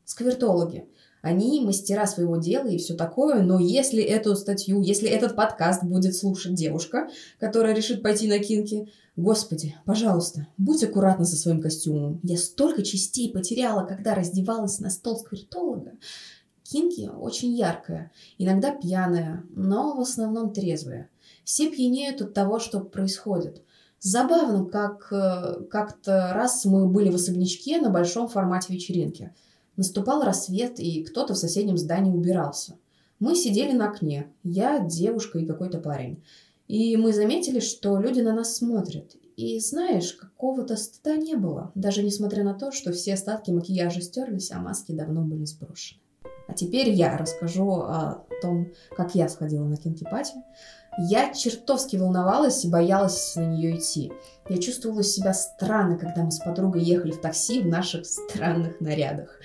Сквертологи. 0.07 0.87
Они 1.21 1.61
мастера 1.61 2.07
своего 2.07 2.37
дела 2.37 2.69
и 2.69 2.79
все 2.79 2.95
такое, 2.95 3.42
но 3.42 3.59
если 3.59 4.01
эту 4.01 4.37
статью, 4.37 4.81
если 4.81 5.09
этот 5.09 5.35
подкаст 5.35 5.83
будет 5.83 6.14
слушать 6.14 6.55
девушка, 6.55 7.09
которая 7.40 7.75
решит 7.75 8.05
пойти 8.05 8.29
на 8.29 8.38
кинки, 8.38 8.88
господи, 9.16 9.75
пожалуйста, 9.85 10.47
будь 10.59 10.85
аккуратна 10.85 11.25
со 11.25 11.35
своим 11.35 11.61
костюмом. 11.61 12.21
Я 12.23 12.38
столько 12.38 12.85
частей 12.85 13.33
потеряла, 13.33 13.85
когда 13.85 14.14
раздевалась 14.14 14.79
на 14.79 14.90
стол 14.90 15.19
сквертолога. 15.19 15.95
Кинки 16.62 17.11
очень 17.12 17.57
яркая, 17.57 18.12
иногда 18.38 18.71
пьяная, 18.71 19.42
но 19.51 19.97
в 19.97 20.01
основном 20.01 20.53
трезвая. 20.53 21.11
Все 21.42 21.69
пьянеют 21.69 22.23
от 22.23 22.33
того, 22.33 22.61
что 22.61 22.79
происходит. 22.79 23.61
Забавно, 23.99 24.66
как 24.66 25.09
э, 25.11 25.64
как-то 25.69 26.31
раз 26.33 26.64
мы 26.64 26.87
были 26.87 27.11
в 27.11 27.16
особнячке 27.16 27.81
на 27.81 27.90
большом 27.90 28.29
формате 28.29 28.73
вечеринки– 28.73 29.35
Наступал 29.76 30.22
рассвет, 30.22 30.78
и 30.80 31.04
кто-то 31.04 31.34
в 31.34 31.38
соседнем 31.38 31.76
здании 31.76 32.12
убирался. 32.12 32.76
Мы 33.18 33.34
сидели 33.34 33.72
на 33.72 33.90
окне, 33.90 34.32
я, 34.42 34.78
девушка 34.78 35.38
и 35.38 35.46
какой-то 35.46 35.78
парень. 35.78 36.22
И 36.68 36.96
мы 36.96 37.12
заметили, 37.12 37.60
что 37.60 37.98
люди 37.98 38.20
на 38.20 38.34
нас 38.34 38.56
смотрят. 38.56 39.16
И 39.36 39.60
знаешь, 39.60 40.14
какого-то 40.14 40.76
стыда 40.76 41.16
не 41.16 41.36
было, 41.36 41.70
даже 41.74 42.02
несмотря 42.02 42.42
на 42.42 42.54
то, 42.54 42.72
что 42.72 42.92
все 42.92 43.14
остатки 43.14 43.50
макияжа 43.50 44.00
стерлись, 44.00 44.50
а 44.50 44.58
маски 44.58 44.92
давно 44.92 45.22
были 45.22 45.44
сброшены. 45.44 46.00
А 46.48 46.54
теперь 46.54 46.90
я 46.90 47.16
расскажу 47.16 47.70
о 47.70 48.24
том, 48.40 48.68
как 48.96 49.14
я 49.14 49.28
сходила 49.28 49.64
на 49.64 49.76
кинки-пати. 49.76 50.34
Я 50.98 51.35
чертовски 51.35 51.96
волновалась 51.96 52.64
и 52.64 52.70
боялась 52.70 53.37
на 53.37 53.44
нее 53.44 53.76
идти. 53.76 54.12
Я 54.48 54.56
чувствовала 54.56 55.02
себя 55.02 55.35
странно, 55.35 55.98
когда 55.98 56.22
мы 56.22 56.30
с 56.30 56.38
подругой 56.38 56.85
ехали 56.85 57.11
в 57.11 57.20
такси 57.20 57.61
в 57.61 57.66
наших 57.66 58.06
странных 58.06 58.80
нарядах. 58.80 59.38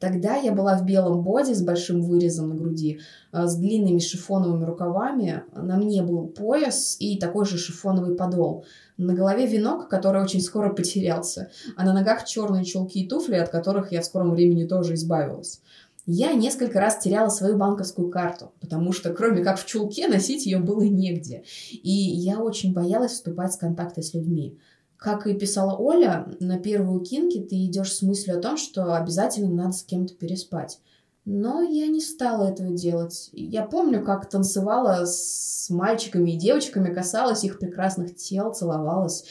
Тогда 0.00 0.34
я 0.34 0.52
была 0.52 0.76
в 0.76 0.84
белом 0.84 1.22
боди 1.22 1.52
с 1.52 1.62
большим 1.62 2.02
вырезом 2.02 2.50
на 2.50 2.54
груди, 2.54 3.00
э, 3.32 3.46
с 3.46 3.54
длинными 3.54 3.98
шифоновыми 3.98 4.64
рукавами. 4.64 5.44
На 5.54 5.76
мне 5.76 6.02
был 6.02 6.26
пояс 6.26 6.96
и 6.98 7.18
такой 7.18 7.46
же 7.46 7.56
шифоновый 7.56 8.14
подол. 8.14 8.66
На 8.98 9.14
голове 9.14 9.46
венок, 9.46 9.88
который 9.88 10.22
очень 10.22 10.42
скоро 10.42 10.72
потерялся, 10.72 11.50
а 11.76 11.84
на 11.84 11.94
ногах 11.94 12.24
черные 12.24 12.64
чулки 12.64 13.04
и 13.04 13.08
туфли, 13.08 13.36
от 13.36 13.48
которых 13.48 13.92
я 13.92 14.02
в 14.02 14.04
скором 14.04 14.32
времени 14.32 14.64
тоже 14.64 14.94
избавилась. 14.94 15.60
Я 16.06 16.34
несколько 16.34 16.78
раз 16.78 16.98
теряла 16.98 17.28
свою 17.28 17.56
банковскую 17.56 18.10
карту, 18.10 18.52
потому 18.60 18.92
что 18.92 19.12
кроме 19.12 19.42
как 19.42 19.58
в 19.58 19.66
чулке 19.66 20.06
носить 20.06 20.46
ее 20.46 20.60
было 20.60 20.82
негде. 20.82 21.42
И 21.70 21.90
я 21.90 22.40
очень 22.40 22.72
боялась 22.72 23.12
вступать 23.12 23.52
в 23.54 23.58
контакты 23.58 24.02
с 24.02 24.14
людьми. 24.14 24.56
Как 24.96 25.26
и 25.26 25.34
писала 25.34 25.76
Оля, 25.76 26.28
на 26.38 26.58
первую 26.58 27.00
кинки 27.00 27.40
ты 27.40 27.56
идешь 27.66 27.92
с 27.92 28.02
мыслью 28.02 28.38
о 28.38 28.40
том, 28.40 28.56
что 28.56 28.94
обязательно 28.94 29.50
надо 29.50 29.72
с 29.72 29.82
кем-то 29.82 30.14
переспать. 30.14 30.78
Но 31.24 31.60
я 31.60 31.88
не 31.88 32.00
стала 32.00 32.44
этого 32.44 32.70
делать. 32.70 33.30
Я 33.32 33.62
помню, 33.64 34.04
как 34.04 34.30
танцевала 34.30 35.04
с 35.06 35.68
мальчиками 35.70 36.30
и 36.30 36.38
девочками, 36.38 36.94
касалась 36.94 37.42
их 37.42 37.58
прекрасных 37.58 38.14
тел, 38.14 38.54
целовалась. 38.54 39.24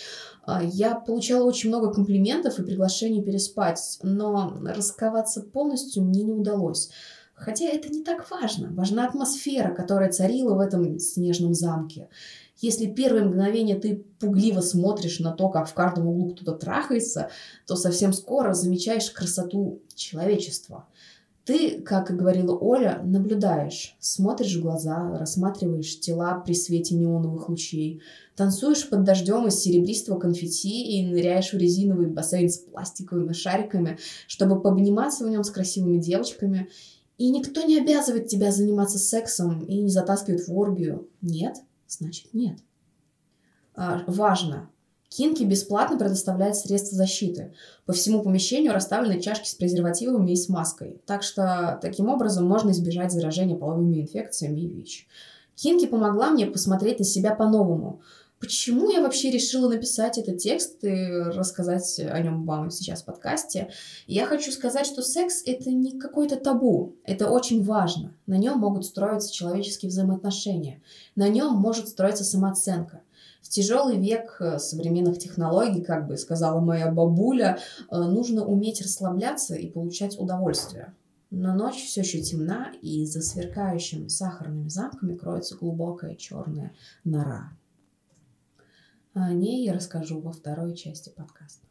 А, 0.46 0.64
я 0.64 0.96
получала 0.96 1.46
очень 1.46 1.70
много 1.70 1.92
комплиментов 1.92 2.60
и 2.60 2.64
приглашений 2.64 3.24
переспать, 3.24 4.00
но 4.04 4.54
расковаться 4.64 5.42
полностью 5.42 6.04
мне 6.04 6.24
не 6.24 6.34
удалось. 6.34 6.90
Хотя 7.34 7.66
это 7.66 7.90
не 7.90 8.04
так 8.04 8.30
важно. 8.32 8.70
Важна 8.72 9.06
атмосфера, 9.08 9.74
которая 9.74 10.12
царила 10.12 10.56
в 10.56 10.60
этом 10.60 11.00
снежном 11.00 11.54
замке. 11.54 12.10
Если 12.62 12.86
первые 12.86 13.26
мгновения 13.26 13.76
ты 13.76 14.06
пугливо 14.20 14.62
смотришь 14.62 15.20
на 15.20 15.34
то, 15.34 15.50
как 15.50 15.68
в 15.68 15.74
каждом 15.74 16.08
углу 16.08 16.30
кто-то 16.30 16.54
трахается, 16.54 17.30
то 17.68 17.76
совсем 17.76 18.14
скоро 18.14 18.54
замечаешь 18.54 19.12
красоту 19.12 19.82
человечества. 19.94 20.88
Ты, 21.46 21.80
как 21.82 22.10
и 22.10 22.16
говорила 22.16 22.58
Оля, 22.58 23.02
наблюдаешь, 23.04 23.96
смотришь 24.00 24.56
в 24.56 24.64
глаза, 24.64 25.16
рассматриваешь 25.20 26.00
тела 26.00 26.42
при 26.44 26.54
свете 26.54 26.96
неоновых 26.96 27.50
лучей, 27.50 28.02
танцуешь 28.36 28.90
под 28.90 29.04
дождем 29.04 29.46
из 29.46 29.60
серебристого 29.60 30.20
конфетти 30.20 30.98
и 30.98 31.06
ныряешь 31.06 31.54
в 31.54 31.58
резиновый 31.58 32.08
бассейн 32.08 32.50
с 32.50 32.58
пластиковыми 32.58 33.34
шариками, 33.34 34.00
чтобы 34.26 34.60
пообниматься 34.60 35.24
в 35.24 35.30
нем 35.30 35.44
с 35.44 35.52
красивыми 35.52 36.00
девочками. 36.00 36.68
И 37.20 37.30
никто 37.30 37.62
не 37.62 37.80
обязывает 37.80 38.28
тебя 38.28 38.52
заниматься 38.52 38.98
сексом 38.98 39.64
и 39.66 39.82
не 39.82 39.90
затаскивает 39.90 40.48
в 40.48 40.58
оргию. 40.58 41.08
Нет, 41.22 41.58
значит 41.88 42.34
нет. 42.34 42.58
А, 43.76 44.04
важно, 44.08 44.72
Кинки 45.10 45.44
бесплатно 45.44 45.98
предоставляет 45.98 46.56
средства 46.56 46.98
защиты. 46.98 47.54
По 47.86 47.94
всему 47.94 48.22
помещению 48.22 48.74
расставлены 48.74 49.22
чашки 49.22 49.48
с 49.48 49.56
презервативами 49.56 50.32
и 50.32 50.36
с 50.36 50.50
маской. 50.50 51.02
Так 51.06 51.24
что 51.24 51.80
таким 51.82 52.10
образом 52.10 52.46
можно 52.46 52.72
избежать 52.72 53.12
заражения 53.12 53.56
половыми 53.56 54.02
инфекциями 54.02 54.62
и 54.62 54.68
ВИЧ. 54.68 55.08
Кинки 55.56 55.86
помогла 55.86 56.32
мне 56.32 56.48
посмотреть 56.48 57.00
на 57.00 57.06
себя 57.06 57.34
по-новому. 57.34 58.02
Почему 58.40 58.92
я 58.92 59.02
вообще 59.02 59.32
решила 59.32 59.70
написать 59.70 60.18
этот 60.18 60.40
текст 60.40 60.84
и 60.84 61.08
рассказать 61.08 62.00
о 62.00 62.20
нем 62.20 62.46
вам 62.46 62.70
сейчас 62.70 63.02
в 63.02 63.06
подкасте? 63.06 63.70
Я 64.08 64.26
хочу 64.26 64.52
сказать, 64.52 64.86
что 64.86 65.02
секс— 65.02 65.42
это 65.46 65.72
не 65.72 65.98
какой-то 65.98 66.36
табу. 66.36 66.96
Это 67.06 67.30
очень 67.30 67.64
важно. 67.64 68.14
На 68.28 68.38
нем 68.38 68.60
могут 68.60 68.86
строиться 68.86 69.34
человеческие 69.34 69.90
взаимоотношения. 69.90 70.82
На 71.16 71.30
нем 71.30 71.54
может 71.54 71.88
строиться 71.88 72.26
самооценка. 72.26 73.02
В 73.46 73.50
тяжелый 73.50 74.00
век 74.00 74.38
э, 74.40 74.58
современных 74.58 75.20
технологий, 75.20 75.84
как 75.84 76.08
бы 76.08 76.18
сказала 76.18 76.60
моя 76.60 76.92
бабуля, 76.92 77.60
э, 77.92 77.96
нужно 77.96 78.44
уметь 78.44 78.82
расслабляться 78.82 79.54
и 79.54 79.70
получать 79.70 80.18
удовольствие. 80.18 80.96
Но 81.30 81.54
ночь 81.54 81.76
все 81.76 82.02
еще 82.02 82.24
темна, 82.24 82.74
и 82.82 83.06
за 83.06 83.22
сверкающими 83.22 84.08
сахарными 84.08 84.68
замками 84.68 85.16
кроется 85.16 85.56
глубокая 85.58 86.16
черная 86.16 86.74
нора. 87.04 87.52
О 89.14 89.32
ней 89.32 89.64
я 89.64 89.74
расскажу 89.74 90.20
во 90.20 90.32
второй 90.32 90.76
части 90.76 91.10
подкаста. 91.10 91.68